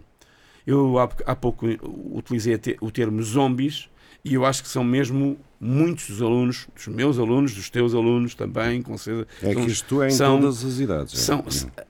[0.66, 1.66] Eu há, há pouco
[2.14, 3.88] utilizei te- o termo zombies
[4.24, 8.34] e eu acho que são mesmo muitos dos alunos, dos meus alunos, dos teus alunos
[8.34, 9.26] também, com certeza.
[9.42, 11.18] É que isto é em são- todas as idades.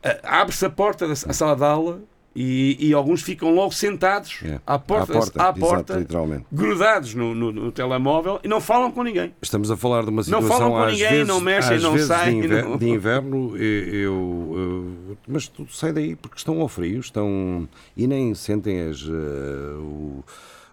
[0.02, 0.20] é.
[0.22, 2.00] Abre-se a porta da a sala de aula
[2.40, 4.60] e, e alguns ficam logo sentados É.
[4.64, 6.44] à porta, à porta, à exato, porta literalmente.
[6.52, 9.34] grudados no, no- no telemóvel e não falam com ninguém.
[9.42, 11.98] Estamos a falar de uma Não situação falam com às ninguém, vezes, não mexem, não
[11.98, 16.68] saem, De, inver- não- de inverno, eu, eu- mas tudo sai daí porque estão ao
[16.68, 19.10] frio, estão e nem sentem as, o-
[19.80, 20.24] o-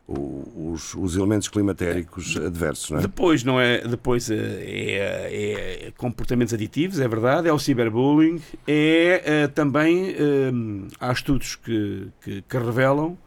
[0.08, 3.02] os, os elementos climatéricos adversos, não é?
[3.02, 9.22] Depois não é, depois eh, é, é comportamentos aditivos, é verdade, é o ciberbullying, é
[9.26, 10.52] eh, também eh,
[11.00, 13.18] há estudos que, que, que revelam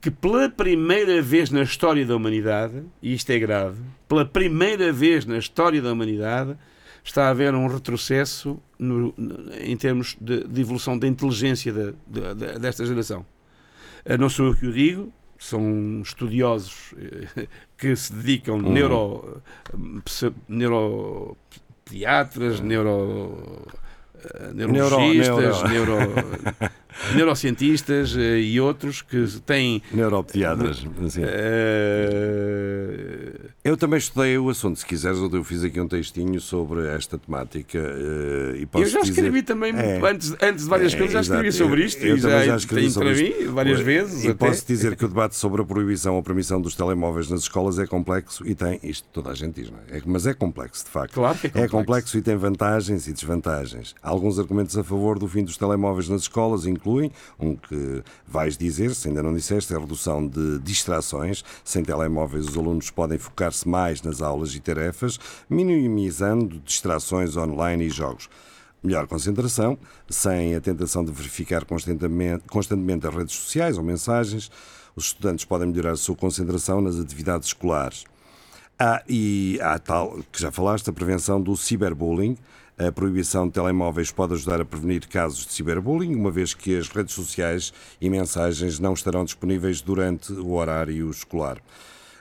[0.00, 5.24] que pela primeira vez na história da humanidade, e isto é grave, pela primeira vez
[5.24, 6.54] na história da humanidade
[7.02, 12.34] está a haver um retrocesso no- no- em termos de, de evolução da inteligência da-
[12.34, 13.24] da- desta geração.
[14.04, 17.46] Eh, Não sou eu que o digo, são estudiosos eh,
[17.78, 19.40] que se dedicam neuro,
[20.04, 23.66] pse- neuropediatras, neuro,
[24.34, 26.12] eh, neurologistas, neuro- neuro,
[27.14, 30.84] neurocientistas eh, e outros que têm Neuropediatras.
[31.04, 31.22] assim.
[32.16, 33.32] eh,
[33.64, 37.78] Eu também estudei o assunto, se quiseres, eu fiz aqui um textinho sobre esta temática
[37.78, 40.00] eh, e posso eu já dizer- escrevi também, É.
[40.08, 41.64] antes, antes de várias É, coisas, já escrevi exato.
[41.64, 43.42] sobre isto eu e já, já escrevi sobre para isto.
[43.42, 44.24] mim várias vezes.
[44.24, 44.46] E até.
[44.46, 47.86] posso dizer que o debate sobre a proibição ou permissão dos telemóveis nas escolas é
[47.86, 49.98] complexo e tem, isto toda a gente diz, não é?
[49.98, 51.14] É- Mas é complexo, de facto.
[51.14, 51.76] Claro que é complexo.
[51.76, 53.94] complexo e tem vantagens e desvantagens.
[54.02, 58.94] Alguns argumentos a favor do fim dos telemóveis nas escolas incluem, um que vais dizer,
[58.94, 61.44] se ainda não disseste, é a redução de distrações.
[61.64, 65.18] Sem telemóveis, os alunos podem focar-se mais nas aulas e tarefas,
[65.50, 68.28] minimizando distrações online e jogos.
[68.82, 69.76] Melhor concentração,
[70.08, 74.50] sem a tentação de verificar constantemente, constantemente as redes sociais ou mensagens.
[74.94, 78.04] Os estudantes podem melhorar a sua concentração nas atividades escolares.
[78.78, 82.36] Há, e há tal, que já falaste, a prevenção do ciberbullying.
[82.78, 86.88] A proibição de telemóveis pode ajudar a prevenir casos de ciberbullying, uma vez que as
[86.88, 91.56] redes sociais e mensagens não estarão disponíveis durante o horário escolar.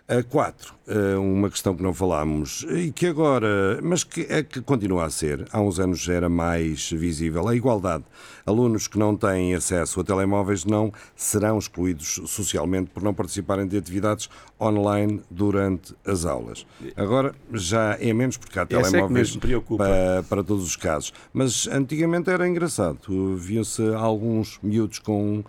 [0.08, 4.62] A quatro, eh, uma questão que não falámos e que agora, mas que é que
[4.62, 8.03] continua a ser, há uns anos era mais visível, a igualdade.
[8.45, 13.76] Alunos que não têm acesso a telemóveis não serão excluídos socialmente por não participarem de
[13.80, 14.30] atividades
[14.62, 16.68] online durante as aulas.
[16.95, 19.86] Agora já é menos porque há é telemóveis preocupa.
[19.86, 21.12] para, para todos os casos.
[21.34, 23.36] Mas antigamente era engraçado.
[23.36, 25.43] Viam-se alguns miúdos com.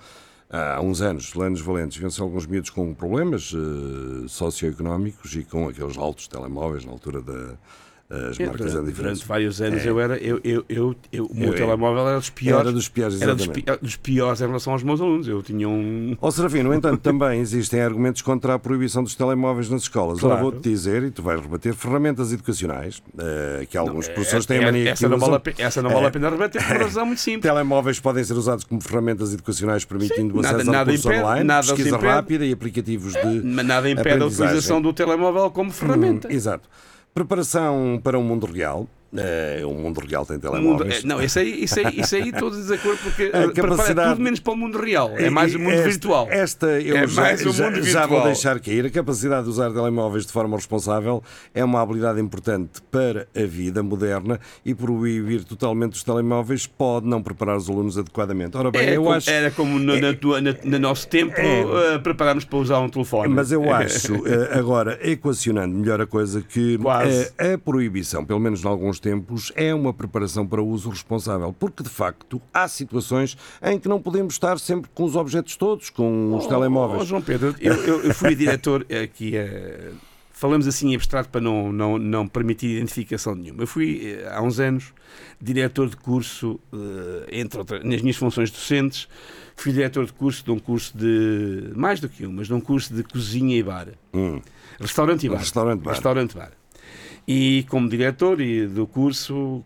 [0.49, 5.99] Há uns anos, Lenos Valentes, viam-se alguns miúdos com problemas eh, socioeconómicos e com aqueles
[5.99, 7.21] altos telemóveis na altura
[8.09, 8.95] das É, marcas durante, diferentes.
[8.97, 12.19] durante vários anos eu era eu, eu, eu, eu- o meu Eu- eu- telemóvel era
[12.19, 13.65] dos piores Era dos piores, era dos, exatamente.
[13.73, 17.01] pi- dos piores em relação aos meus alunos eu tinha um Ó Serafim, no entanto,
[17.01, 20.19] também existem argumentos contra a proibição dos telemóveis nas escolas.
[20.23, 20.43] Ora, Claro.
[20.53, 24.65] vou-te dizer, e tu vais rebater, ferramentas educacionais, eh, que alguns professores têm a É-
[24.67, 26.09] mania essa, que não vale a, essa não vale É.
[26.09, 29.85] a pena rebater por uma razão muito simples Telemóveis podem ser usados como ferramentas educacionais,
[29.85, 33.13] permitindo o Sim, nada- acesso nada ao curso impede- online, nada pesquisa rápida e aplicativos
[33.15, 36.69] de mas nada impede a utilização do telemóvel como ferramenta Hum, exato.
[37.17, 38.87] Preparação para um mundo real.
[39.17, 41.05] Eh, o mundo real tem O mundo- telemóveis.
[41.05, 43.53] é, não, isso aí, isso aí, isso aí estou de desacordo porque A eh, prepara
[43.71, 45.11] capacidade- tudo menos para o mundo real.
[45.17, 46.27] É mais o mundo Esta- virtual.
[46.31, 48.85] Esta eu É já, mais o já- já vou deixar cair.
[48.87, 51.23] A capacidade de usar telemóveis de forma responsável
[51.55, 57.23] é uma habilidade importante para a vida moderna e proibir totalmente os telemóveis pode não
[57.23, 58.57] preparar os alunos adequadamente.
[58.57, 59.31] Ora bem, É eu como- acho.
[59.31, 61.95] Era como no, na tua- na- no nosso tempo É.
[61.95, 63.33] eh, prepararmos para usar um telefone.
[63.33, 66.77] Mas eu acho, eh, agora, equacionando melhor a coisa, que
[67.39, 71.53] a proibição, pelo menos em alguns tempos, é uma preparação para o uso responsável.
[71.59, 75.91] Porque, de facto, há situações em que não podemos estar sempre com os objetos todos,
[75.91, 77.07] com os Oh, telemóveis.
[77.09, 79.91] João Pedro, eu, eu- eu fui diretor aqui, eh,
[80.31, 83.63] falamos assim em abstrato para não, não, não permitir identificação nenhuma.
[83.63, 84.93] Eu fui, eh, há uns anos,
[85.41, 89.09] diretor de curso, eh, entre outras, nas minhas funções docentes,
[89.57, 92.61] fui diretor de curso de um curso de, mais do que um, mas de um
[92.61, 93.89] curso de cozinha e bar.
[94.13, 94.41] Hum.
[94.79, 95.39] Restaurante e bar.
[95.39, 95.95] Restaurante-bar.
[95.95, 96.51] Restaurante-bar.
[97.29, 99.65] E como diretor e do curso,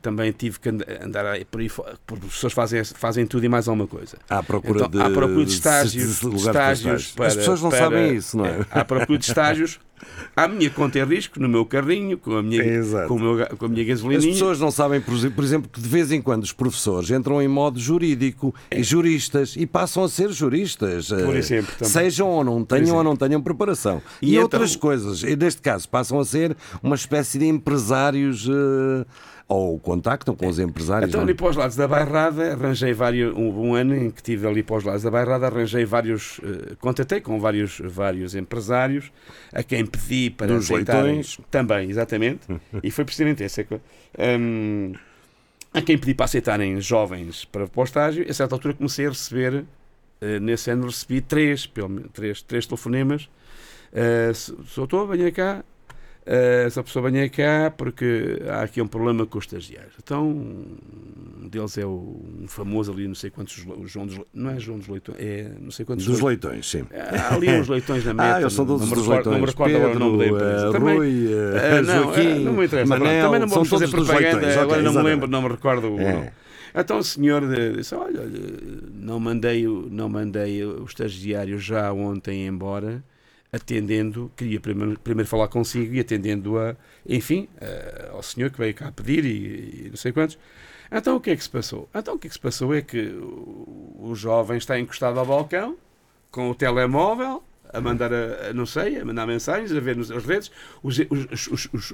[0.00, 3.48] também tive que and- andar aí por aí porque os professores fazem, fazem tudo e
[3.48, 4.16] mais alguma coisa.
[4.28, 7.70] À procura Então, de, à procura de de estágios, lugares estágios para, As pessoas não
[7.70, 8.64] para- sabem isso, não é?
[8.70, 9.80] À procura de estágios,
[10.36, 13.08] à minha conta e risco, no meu carrinho, com a minha, Exato.
[13.08, 14.32] com o meu com a minha As gasolininha.
[14.32, 17.40] pessoas não sabem, por exe- por exemplo, que de vez em quando os professores entram
[17.42, 21.10] em modo jurídico e juristas e passam a ser juristas.
[21.12, 21.24] É.
[21.24, 21.92] Por eh, exemplo, também.
[21.92, 24.00] Sejam ou não tenham ou não tenham preparação.
[24.22, 25.22] E E, então- outras coisas.
[25.22, 28.46] E neste caso, passam a ser uma espécie de empresários.
[28.48, 29.06] eh,
[29.52, 31.08] ou contactam com os empresários.
[31.08, 31.36] Então, não ali é?
[31.36, 33.36] para os lados da Bairrada, arranjei vários.
[33.36, 36.40] Um, um ano em que estive ali para os lados da Bairrada, arranjei vários.
[36.44, 39.10] eh, contatei com vários, vários empresários
[39.52, 41.02] a quem pedi para Dos aceitarem.
[41.16, 41.38] leitões.
[41.50, 42.42] Também, exatamente.
[42.80, 43.64] e foi precisamente essa.
[43.64, 43.80] co-
[44.16, 44.92] hum,
[45.74, 49.08] a quem pedi para aceitarem jovens para, para o estágio, a certa altura comecei a
[49.08, 49.64] receber.
[50.20, 53.28] eh, nesse ano recebi três, pelo três, três telefonemas.
[53.92, 54.32] Uh,
[54.66, 55.64] sou estou, venha cá.
[56.26, 59.94] Uh, essa pessoa venha cá porque há aqui um problema com os estagiários.
[60.02, 64.50] Então, um deles é o, um famoso ali, não sei quantos, o João dos, não
[64.50, 66.84] é João dos Leitões, é não sei quantos Dos Le- leitões, sim.
[66.92, 68.36] Há ali uns leitões na meta.
[68.36, 69.50] Ah, eles são não, todos me dos recordo, não me leitões.
[69.50, 70.66] recordo agora o nome da empresa.
[70.68, 72.98] eh, Também, Rui, eh, eh, não, Joaquim, eh, não me interessa.
[72.98, 74.36] Manel, também não vamos fazer dos propaganda.
[74.36, 76.12] leitões, agora não me lembro, não me recordo o É.
[76.12, 76.30] nome.
[76.74, 78.30] Então o senhor eh, disse: Olha, olha,
[78.92, 83.02] não mandei, não mandei o estagiário já ontem embora,
[83.52, 86.76] atendendo, queria primeiro, primeiro falar consigo e atendendo a,
[87.08, 90.38] enfim, eh, ao senhor que veio cá pedir e, e não sei quantos.
[90.90, 91.88] Então o que é que se passou?
[91.94, 95.26] Então o que é que se passou é que o, o jovem está encostado ao
[95.26, 95.76] balcão
[96.30, 97.42] com o telemóvel
[97.72, 100.50] a mandar, a, a- não sei, a mandar mensagens, a ver nas as redes,
[100.82, 101.92] os, os, os,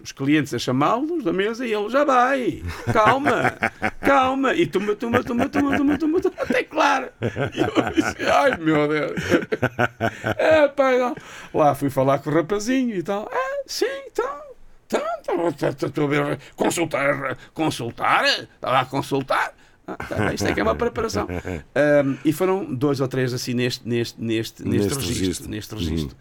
[0.00, 2.62] os, clientes a chamá-los da mesa e ele já vai,
[2.92, 3.56] calma,
[4.00, 7.08] calma, e tuma, tuma, tuma, tuma, tuma, tuma, tuma, até claro.
[7.20, 9.12] E eu disse, ai meu Deus,
[10.36, 11.14] é, não.
[11.54, 14.48] lá fui falar com o rapazinho e tal, ah, sim, então.
[14.86, 15.06] Então,
[15.50, 19.52] então, estou a ver, consultar, consultar, estava a consultar.
[19.88, 21.26] Ah, tá isto é que é uma preparação.
[21.74, 25.18] Ahm, e foram dois ou três assim neste, neste, neste, neste, Neste registro.
[25.18, 25.50] registro.
[25.50, 26.16] Neste registro.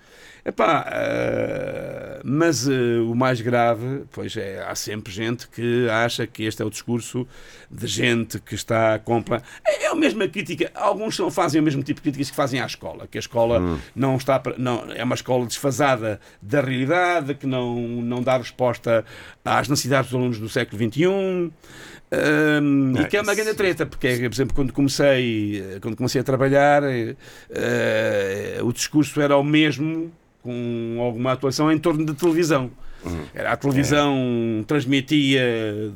[0.45, 2.71] Epá, ah, mas ah,
[3.05, 7.27] o mais grave, pois é, há sempre gente que acha que este é o discurso
[7.69, 9.43] de gente que está a compra.
[9.67, 12.61] É, é a mesma crítica, alguns são, fazem o mesmo tipo de críticas que fazem
[12.61, 17.45] à escola, que a escola não está não é uma escola desfasada da realidade, que
[17.45, 19.03] não, não dá resposta
[19.43, 21.51] às necessidades dos alunos do século XXI.
[22.09, 26.21] Hum, e que é uma grande treta, porque, por exemplo, quando comecei, eh, quando comecei
[26.21, 27.15] a trabalhar, eh,
[28.61, 30.09] o discurso era o mesmo,
[30.41, 32.71] com alguma atuação em torno da televisão.
[33.33, 35.41] Era a televisão transmitia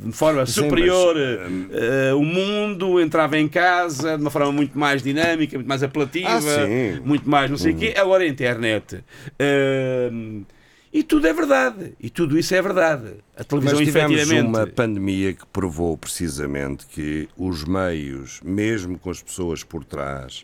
[0.01, 4.78] de forma Sim, superior mas, eh, o mundo, entrava em casa de uma forma muito
[4.78, 7.93] mais dinâmica, muito mais apelativa, Ah, muito mais não sei o quê.
[7.97, 9.03] Agora a internet.
[10.12, 10.43] Hum,
[10.94, 11.94] e tudo é verdade.
[12.00, 13.16] E tudo isso é verdade.
[13.38, 14.48] A televisão, Mas tivemos efetivamente.
[14.48, 20.44] uma pandemia que provou precisamente que os meios, mesmo com as pessoas por trás,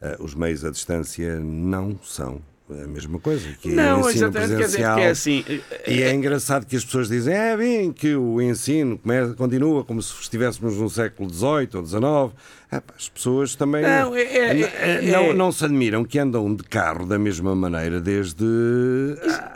[0.00, 3.48] eh, os meios à distância não são a mesma coisa.
[3.60, 4.96] Que Não, o ensino presencial.
[4.96, 5.44] que é assim.
[5.86, 10.02] E é engraçado que as pessoas dizem, é bem, que o ensino começa, continua como
[10.02, 12.34] se estivéssemos no século XVIII ou XIX.
[12.68, 16.54] Pá, as pessoas também Não, é- é- é- não, é- não se admiram que andam
[16.54, 18.44] de carro da mesma maneira desde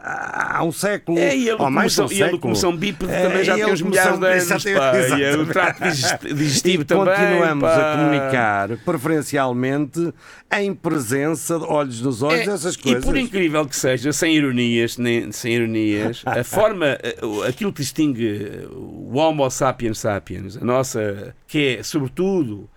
[0.02, 1.18] há há um século.
[1.18, 2.32] É, e a ou mais um locomoção, e a século.
[2.32, 4.64] locomoção bípede É, também já e tem uns milhares de locomoção- anos.
[5.10, 7.04] Pá, e o trato digest- digestivo e também.
[7.14, 7.92] continuamos pá.
[7.92, 10.14] a comunicar preferencialmente
[10.60, 13.04] em presença, de olhos nos olhos, É, essas E coisas.
[13.04, 17.16] por incrível que seja, sem ironias, nem, sem ironias, a forma, eh,
[17.48, 22.68] aquilo que distingue o Homo sapiens sapiens, a nossa, que é, sobretudo,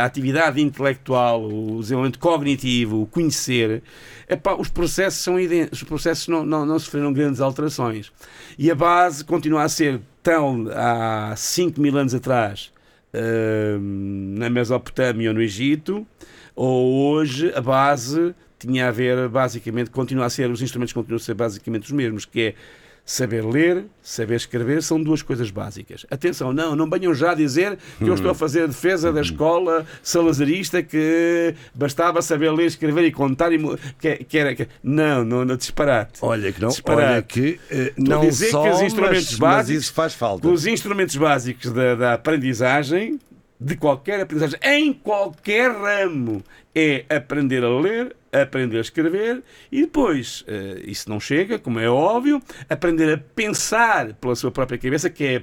[0.00, 3.82] a atividade intelectual, o desenvolvimento cognitivo, o conhecer,
[4.28, 5.36] epá, os processos são
[5.72, 8.12] os processos não, não, não sofreram grandes alterações.
[8.58, 12.72] E a base continua a ser tão há 5 mil anos atrás,
[13.12, 16.06] eh, na Mesopotâmia ou no Egito,
[16.54, 21.24] ou hoje a base tinha a ver basicamente, continua a ser, os instrumentos continuam a
[21.24, 22.54] ser basicamente os mesmos, que é
[23.06, 26.06] saber ler, saber escrever, são duas coisas básicas.
[26.10, 29.84] Atenção, não, não venham já dizer que eu estou a fazer a defesa da escola
[30.02, 33.58] salazarista que bastava saber ler, escrever e contar e
[34.00, 36.18] que, que era que- não, não, não disparate.
[36.22, 37.12] Olha que não, Disparate.
[37.12, 40.48] olha que a não dizer só, que os instrumentos mas, mas básicos- isso faz falta.
[40.48, 43.18] Os instrumentos básicos da, da aprendizagem,
[43.60, 46.42] de qualquer aprendizagem, em qualquer ramo,
[46.74, 51.88] é aprender a ler, aprender a escrever e depois, eh, isso não chega, como é
[51.88, 55.42] óbvio, aprender a pensar pela sua própria cabeça, que é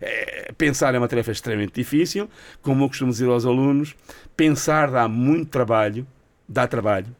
[0.00, 2.28] é, pensar é uma tarefa extremamente difícil.
[2.62, 3.94] Como eu costumo dizer aos alunos,
[4.36, 6.06] pensar dá muito trabalho,
[6.48, 7.14] dá trabalho,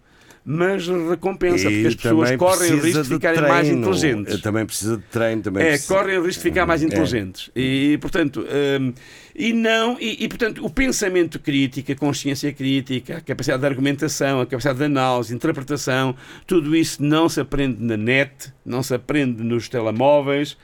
[0.47, 3.81] mas recompensa, porque as pessoas correm o risco de ficarem mais treino.
[3.81, 4.41] inteligentes.
[4.43, 5.43] Também precisa de treino.
[5.43, 6.87] Também É, precisa- correm o risco de ficar mais É.
[6.87, 7.51] inteligentes.
[7.57, 8.45] E, portanto,
[8.81, 8.93] hum,
[9.35, 14.41] e não, e, e, portanto, o pensamento crítico, a consciência crítica, a capacidade de argumentação,
[14.41, 16.15] a capacidade de análise, interpretação,
[16.47, 20.59] tudo isso não se aprende na net, não se aprende nos telemóveis.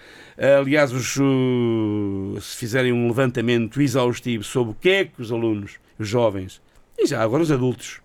[0.59, 1.17] Aliás, os,
[2.45, 6.61] se fizerem um levantamento exaustivo sobre o que é que os alunos, os jovens,
[6.99, 8.01] e já agora os adultos,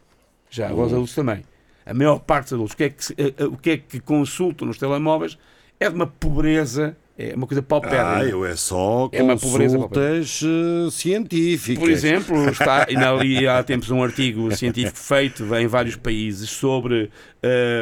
[0.49, 0.97] já agora os Uhum.
[0.97, 1.43] adultos também,
[1.85, 3.99] a maior parte dos adultos, o que é que, eh, eh, o que, é que
[3.99, 5.37] consultam nos telemóveis
[5.79, 8.17] é de uma pobreza É uma coisa paupérrima.
[8.17, 11.81] Ah, eu é só É uma pobreza consultas eh, científicas.
[11.81, 17.09] Por exemplo, está ali há tempos um artigo científico feito em vários países sobre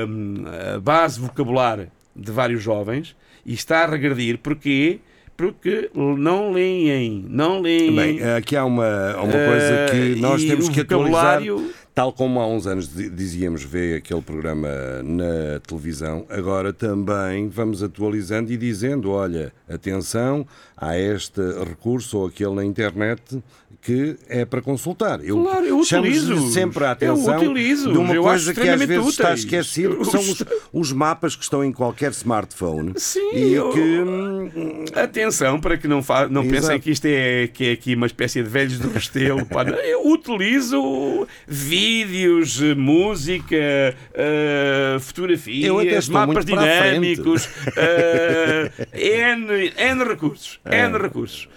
[0.08, 0.44] hum,
[0.76, 4.38] a base vocabular de vários jovens e está a regredir.
[4.38, 5.00] Porquê?
[5.36, 7.96] Porque não leem, não leem.
[7.96, 11.42] Bem, aqui há uma, uma coisa que Eh, nós temos que atualizar.
[11.96, 14.68] Tal como há uns anos di- dizíamos ver aquele programa
[15.04, 20.44] na televisão, agora também vamos atualizando e dizendo: olha, atenção,
[20.76, 23.22] há este recurso ou aquele na internet
[23.84, 25.20] que é para consultar.
[25.24, 26.52] Eu Claro, eu utilizo.
[26.52, 27.92] sempre a Eu atenção utilizo.
[27.92, 29.40] de uma Eu coisa que às vezes está úteis.
[29.42, 33.72] esquecido, que são os, Eu- os mapas que estão em qualquer smartphone Sim, e eu-
[33.72, 36.28] que Atenção para que não, fa...
[36.28, 36.56] não Exato.
[36.62, 39.46] pensem que isto é, que é aqui uma espécie de velhos do Restelo.
[39.48, 39.64] pá.
[39.64, 43.56] Eu utilizo vídeos, música,
[44.14, 45.68] eh, fotografias,
[46.08, 48.72] Eu mapas dinâmicos, eh,
[49.36, 50.60] N, N recursos.
[50.66, 50.86] É.
[50.86, 51.48] N recursos.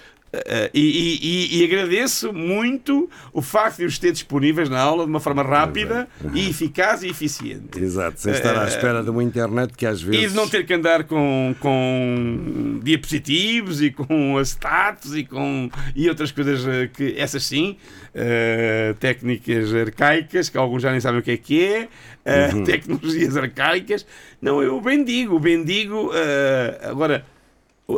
[0.44, 5.10] Eh, e, e- e- agradeço muito o facto de os ter disponíveis na aula de
[5.10, 7.78] uma forma rápida e eficaz e eficiente.
[7.78, 10.24] Exato, sem estar à espera de uma internet que às vezes.
[10.24, 16.08] E de não ter que andar com, com diapositivos e com status e com e
[16.08, 17.76] outras coisas eh, que essas sim,
[18.14, 21.88] eh, técnicas arcaicas, que alguns já nem sabem o que é que é,
[22.24, 22.64] eh, Uhum.
[22.66, 24.06] tecnologias arcaicas.
[24.40, 26.10] Não, eu bendigo, bendigo.
[26.14, 27.24] eh, agora,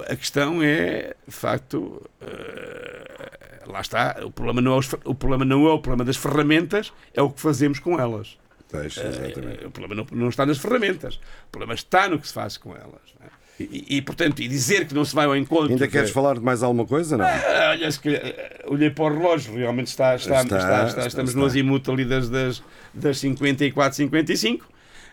[0.08, 5.44] a questão é, de facto, eh, lá está, o problema, não é os o problema
[5.44, 8.36] não é o problema das ferramentas, é o que fazemos com elas.
[8.72, 11.14] Eh, O problema não, não está nas ferramentas.
[11.46, 13.14] O problema está no que se faz com elas.
[13.20, 13.28] é?
[13.60, 15.70] E, e, portanto, e dizer que não se vai ao encontro.
[15.72, 17.16] Ainda queres falar de mais alguma coisa?
[17.16, 17.24] Não.
[17.24, 21.06] Ah, Olha, se calhar, eh, olhei para o relógio, realmente está, está, Está, está- está-
[21.06, 21.40] estamos está.
[21.40, 22.62] no azimuth ali das, das,
[22.94, 24.66] das 54, 55.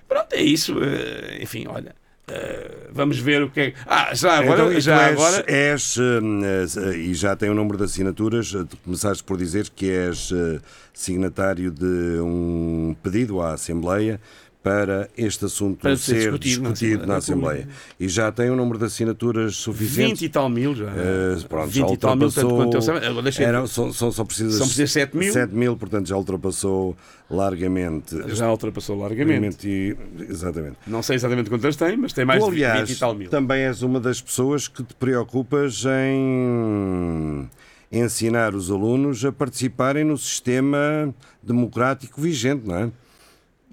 [0.08, 0.76] Pronto, é isso.
[0.84, 1.96] eh, Enfim, olha.
[2.28, 3.74] Eh, vamos ver o que é.
[3.86, 4.62] Ah, já agora.
[4.62, 7.84] Então, e tu já és, agora és, hum, eh, e já tem o número de
[7.84, 10.60] assinaturas, eh, tu começaste por dizer que és eh,
[10.94, 14.20] signatário de um pedido à Assembleia
[14.66, 17.78] para este assunto Para ser ser discutido na discutido na Assembleia Assembleia.
[18.00, 20.22] E já tem o número de assinaturas 20 suficientes.
[20.24, 20.86] e tal mil já.
[20.88, 23.46] Eh, pronto, 20 já e tal mil, tanto quanto eu sei.
[23.46, 25.32] Era, são, são só precisas São precisas 7 mil.
[25.32, 26.98] 7 mil, portanto já ultrapassou
[27.30, 28.16] largamente.
[28.36, 29.68] Já ultrapassou largamente.
[29.68, 29.96] E-
[30.28, 30.78] exatamente.
[30.88, 33.30] Não sei exatamente quantas tem, mas tem mais Tu, de 20 aliás, e tal mil.
[33.30, 37.48] também és uma das pessoas que te preocupas em
[37.92, 41.14] ensinar os alunos a participarem no sistema
[41.44, 42.92] democrático vigente, não é?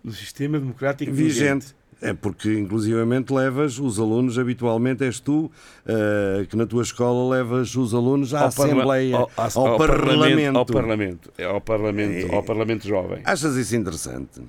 [0.05, 1.75] Do sistema democrático Vigente.
[2.05, 5.49] É porque, inclusivamente, levas os alunos, habitualmente és tu,
[5.87, 10.57] eh, que na tua escola levas os alunos à Ao Assembleia, ao- ao, ao Parlamento.
[10.59, 11.33] Ao Parlamento.
[11.47, 12.35] Ao Parlamento, É.
[12.35, 13.21] ao Parlamento Jovem.
[13.25, 14.41] Achas isso interessante?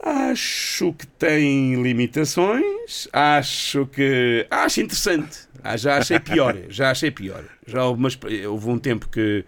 [0.00, 3.08] Acho que tem limitações.
[3.12, 4.46] Acho que.
[4.50, 5.38] Acho interessante.
[5.62, 6.56] Ah, já achei pior.
[6.68, 7.44] Já achei pior.
[7.66, 8.08] Já houve, uma
[8.50, 9.44] houve um tempo que,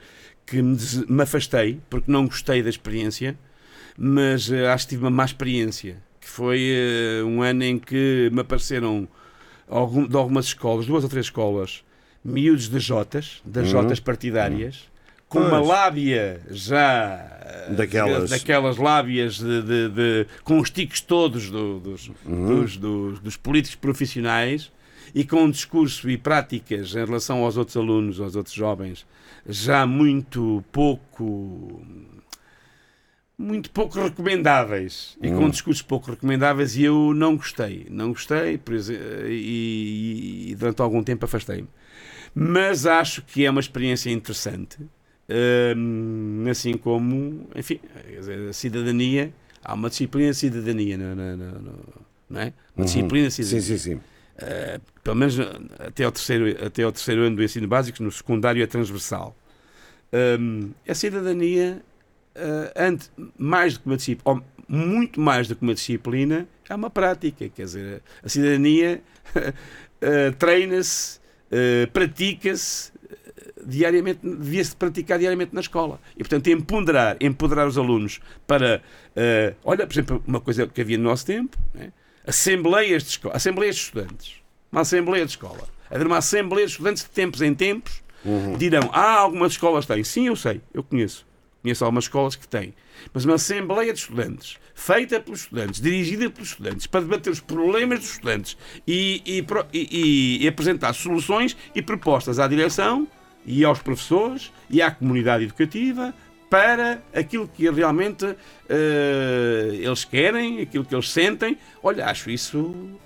[0.46, 3.36] que me, des- me afastei porque não gostei da experiência,
[3.98, 5.96] mas eh, acho que tive uma má experiência.
[6.20, 9.06] Que foi eh, um ano em que me apareceram
[9.68, 11.82] algum, de algumas escolas, duas ou três escolas,
[12.24, 14.84] miúdos de Jotas, das Jotas partidárias,
[15.28, 15.68] com uma Pois.
[15.68, 17.14] lábia já
[17.68, 18.30] eh, Daquelas.
[18.30, 23.76] daquelas lábias de, de- de- com os tiques todos do- dos, dos, dos- dos políticos
[23.76, 24.70] profissionais
[25.14, 29.06] e com um discurso e práticas em relação aos outros alunos, aos outros jovens,
[29.48, 31.80] já muito pouco
[33.38, 38.98] muito pouco recomendáveis e com discursos pouco recomendáveis e eu não gostei, não gostei exe-
[39.28, 41.68] e, e durante algum tempo afastei-me.
[42.34, 44.78] Mas acho que é uma experiência interessante,
[45.76, 47.80] hum, assim como, enfim,
[48.48, 49.32] a cidadania,
[49.62, 51.84] há uma disciplina de cidadania, no- no- no-
[52.30, 52.52] não é?
[52.74, 53.78] Uma disciplina de Sim, cidadania.
[53.78, 54.00] sim, sim.
[54.36, 55.38] Uh, pelo menos
[55.78, 59.34] até ao, terceiro, até ao terceiro ano do ensino básico, no secundário é transversal.
[60.12, 61.82] Um, a cidadania,
[62.76, 66.90] ante, mais do que uma disciplina, ou muito mais do que uma disciplina, é uma
[66.90, 67.48] prática.
[67.48, 69.02] Quer dizer, a cidadania
[69.36, 71.18] uh, treina-se,
[71.50, 72.92] uh, pratica-se
[73.64, 76.00] diariamente, devia-se praticar diariamente na escola.
[76.14, 78.82] E, portanto, empoderar, empoderar os alunos para.
[79.16, 81.92] uh, olha, por exemplo, uma coisa que havia no nosso tempo, né?
[82.26, 84.34] assembleias de escola, assembleias de estudantes,
[84.70, 85.68] uma assembleia de escola.
[85.88, 88.02] Haver uma assembleia de estudantes de tempos em tempos,
[88.58, 90.02] dirão, ah, algumas escolas têm.
[90.02, 91.24] Sim, eu sei, eu conheço.
[91.66, 92.72] Conheço algumas escolas que têm.
[93.12, 97.98] Mas uma assembleia de estudantes, feita pelos estudantes, dirigida pelos estudantes, para debater os problemas
[97.98, 98.56] dos estudantes
[98.86, 103.08] e, e e- e apresentar soluções e propostas à direção
[103.44, 106.14] e aos professores e à comunidade educativa
[106.48, 108.24] para aquilo que realmente
[108.68, 111.58] eh, eles querem, aquilo que eles sentem.
[111.82, 112.96] Olha, acho isso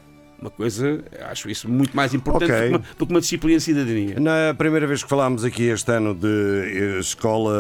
[0.41, 2.57] Uma coisa, acho isso muito mais importante Ok.
[2.57, 4.19] do, que uma, do que uma disciplina de cidadania.
[4.19, 7.53] Na primeira vez que falámos aqui este ano de eh, escola,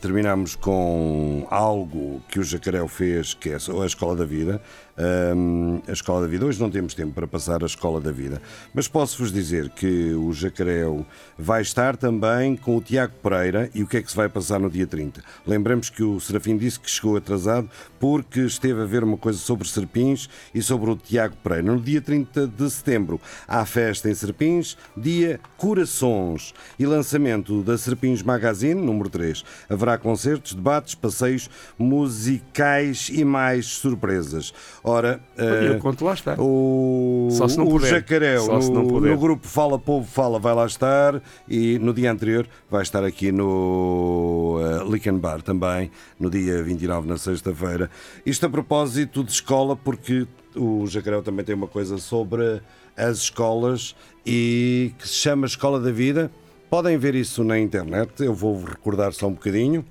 [0.00, 4.60] terminámos com algo que o Jacarel fez, que é a Escola da Vida.
[4.98, 6.46] Hum, a Escola da Vida.
[6.46, 8.40] Hoje não temos tempo para passar a Escola da Vida,
[8.72, 11.04] mas posso-vos dizer que o Jacarel
[11.38, 14.58] vai estar também com o Tiago Pereira e o que é que se vai passar
[14.58, 15.22] no dia 30.
[15.46, 17.68] Lembramos que o Serafim disse que chegou atrasado
[18.00, 21.70] porque esteve a ver uma coisa sobre Serpins e sobre o Tiago Pereira.
[21.70, 28.22] No dia 30 de setembro há festa em Serpins, dia Corações e lançamento da Serpins
[28.22, 29.44] Magazine, número 3.
[29.68, 34.54] Haverá concertos, debates, passeios musicais e mais surpresas.
[34.88, 36.36] Ora, Eu eh, conto lá está.
[36.38, 37.80] o, Só se não o.
[37.80, 42.82] Jacaré no, no grupo Fala Povo Fala vai lá estar e no dia anterior vai
[42.82, 47.90] estar aqui no uh, Licken Bar também, no dia 29, na sexta-feira.
[48.24, 50.24] Isto a propósito de escola, porque
[50.54, 52.62] o Jacaré também tem uma coisa sobre
[52.96, 56.30] as escolas e que se chama Escola da Vida.
[56.70, 59.84] Podem ver isso na internet, eu vou recordar só um bocadinho.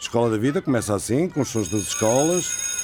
[0.00, 2.81] Escola da Vida começa assim, com os sons das escolas.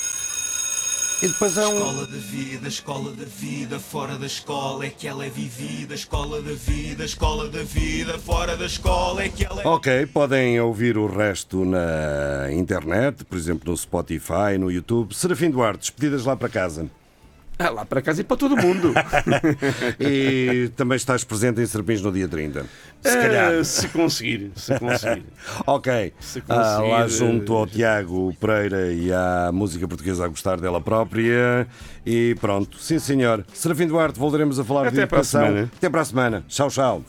[1.20, 1.74] E depois é um.
[1.74, 5.92] Escola da vida, escola da vida, fora da escola é que ela é vivida.
[5.92, 9.66] Escola da vida, escola da vida, fora da escola é que ela é.
[9.66, 15.12] Ok, podem ouvir o resto na internet, por exemplo no Spotify, no YouTube.
[15.12, 16.88] Serafim Duarte, despedidas lá para casa.
[17.58, 18.92] Ah, lá para casa e para todo mundo.
[20.00, 22.64] E também estás presente em Serpins no dia 30.
[23.02, 23.64] Se Eh, calhar.
[23.64, 25.24] se conseguir, se conseguir.
[25.66, 26.12] Ok.
[26.20, 30.80] Se Ah, lá conseguir, junto ao Tiago Pereira e à música portuguesa a gostar dela
[30.80, 31.66] própria.
[32.06, 33.44] E pronto, sim senhor.
[33.52, 35.40] Serafim Duarte, voltaremos a falar de Até para a educação.
[35.46, 35.70] semana.
[35.76, 36.44] Até para a semana.
[36.48, 37.04] Tchau, tchau.